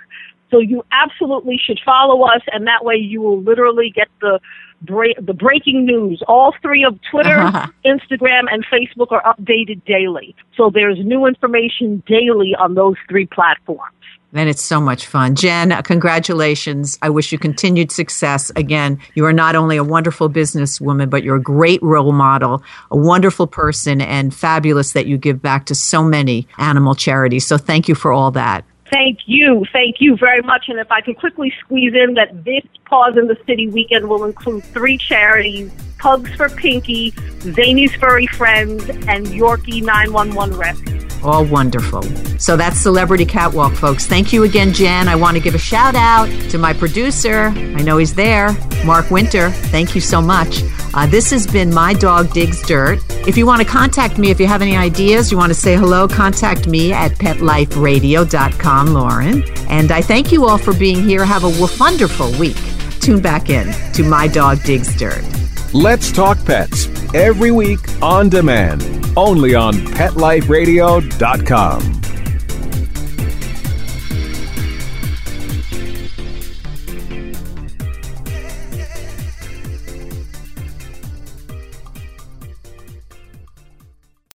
So 0.53 0.59
you 0.59 0.85
absolutely 0.93 1.57
should 1.57 1.81
follow 1.85 2.23
us, 2.25 2.43
and 2.53 2.67
that 2.67 2.85
way 2.85 2.97
you 2.97 3.23
will 3.23 3.41
literally 3.41 3.91
get 3.91 4.09
the 4.21 4.39
bra- 4.83 5.19
the 5.19 5.33
breaking 5.33 5.87
news. 5.87 6.23
All 6.29 6.55
three 6.61 6.85
of 6.85 6.99
Twitter, 7.11 7.39
Instagram, 7.87 8.45
and 8.53 8.65
Facebook 8.67 9.11
are 9.13 9.23
updated 9.23 9.83
daily. 9.87 10.37
So 10.57 10.71
there's 10.73 10.99
new 11.03 11.27
information 11.27 12.03
daily 12.07 12.55
on 12.55 12.75
those 12.75 12.97
three 13.09 13.27
platforms. 13.27 13.95
And 14.35 14.49
it's 14.49 14.63
so 14.63 14.81
much 14.81 15.07
fun. 15.07 15.35
Jen, 15.35 15.71
congratulations. 15.83 16.99
I 17.03 17.11
wish 17.11 17.33
you 17.33 17.39
continued 17.39 17.93
success. 17.93 18.51
Again, 18.57 18.99
you 19.15 19.27
are 19.27 19.33
not 19.33 19.57
only 19.57 19.77
a 19.77 19.85
wonderful 19.85 20.31
businesswoman, 20.31 21.11
but 21.11 21.23
you're 21.23 21.37
a 21.37 21.43
great 21.43 21.83
role 21.83 22.13
model, 22.13 22.63
a 22.91 22.97
wonderful 22.97 23.47
person, 23.47 24.01
and 24.01 24.35
fabulous 24.35 24.93
that 24.93 25.07
you 25.07 25.19
give 25.19 25.43
back 25.43 25.67
to 25.67 25.75
so 25.75 26.03
many 26.03 26.49
animal 26.57 26.95
charities. 26.95 27.47
So 27.47 27.59
thank 27.59 27.89
you 27.89 27.95
for 27.95 28.11
all 28.11 28.31
that. 28.31 28.65
Thank 28.93 29.21
you. 29.25 29.65
Thank 29.73 29.97
you 30.01 30.17
very 30.19 30.43
much. 30.43 30.67
And 30.69 30.79
if 30.79 30.93
I 30.93 31.01
can 31.01 31.15
quickly 31.15 31.53
squeeze 31.61 31.95
in 31.95 32.15
that 32.15 32.45
this 32.45 32.63
Paws 32.85 33.17
in 33.17 33.27
the 33.27 33.39
City 33.47 33.69
weekend 33.69 34.07
will 34.07 34.25
include 34.25 34.63
three 34.65 34.99
charities 34.99 35.73
Pugs 36.03 36.35
for 36.35 36.49
Pinky, 36.49 37.15
Zany's 37.41 37.95
Furry 37.95 38.27
Friends, 38.27 38.83
and 38.89 39.25
Yorkie 39.27 39.81
911 39.83 40.59
Rescue. 40.59 41.01
All 41.23 41.45
wonderful. 41.45 42.03
So 42.41 42.57
that's 42.57 42.77
Celebrity 42.77 43.25
Catwalk, 43.25 43.73
folks. 43.75 44.07
Thank 44.07 44.33
you 44.33 44.43
again, 44.43 44.73
Jen. 44.73 45.07
I 45.07 45.15
want 45.15 45.37
to 45.37 45.43
give 45.43 45.55
a 45.55 45.59
shout 45.59 45.95
out 45.95 46.27
to 46.51 46.59
my 46.59 46.73
producer. 46.73 47.53
I 47.55 47.83
know 47.83 47.99
he's 47.99 48.15
there, 48.15 48.51
Mark 48.85 49.13
Winter. 49.13 49.51
Thank 49.51 49.95
you 49.95 50.01
so 50.01 50.21
much. 50.21 50.63
Uh, 50.95 51.07
this 51.07 51.31
has 51.31 51.47
been 51.47 51.73
My 51.73 51.95
Dog 51.95 52.33
Digs 52.33 52.61
Dirt. 52.67 53.01
If 53.27 53.37
you 53.37 53.47
want 53.47 53.63
to 53.63 53.67
contact 53.67 54.19
me, 54.19 54.31
if 54.31 54.39
you 54.39 54.47
have 54.47 54.63
any 54.63 54.77
ideas, 54.77 55.33
you 55.33 55.39
want 55.39 55.51
to 55.51 55.59
say 55.59 55.75
hello, 55.77 56.07
contact 56.07 56.67
me 56.67 56.93
at 56.93 57.13
petliferadio.com, 57.13 58.87
Lauren. 58.89 59.43
And 59.69 59.91
I 59.91 60.03
thank 60.03 60.31
you 60.33 60.47
all 60.47 60.59
for 60.59 60.75
being 60.75 61.03
here. 61.03 61.25
Have 61.25 61.45
a 61.45 61.69
wonderful 61.81 62.31
week. 62.39 62.59
Tune 63.01 63.23
back 63.23 63.49
in 63.49 63.73
to 63.95 64.05
My 64.05 64.29
Dog 64.29 64.63
Digs 64.65 64.95
Dirt. 64.97 65.25
Let's 65.73 66.13
Talk 66.13 66.45
Pets 66.45 66.89
every 67.15 67.51
week 67.51 67.81
on 68.03 68.29
demand, 68.29 68.83
only 69.17 69.55
on 69.55 69.73
PetLifeRadio.com. 69.75 72.03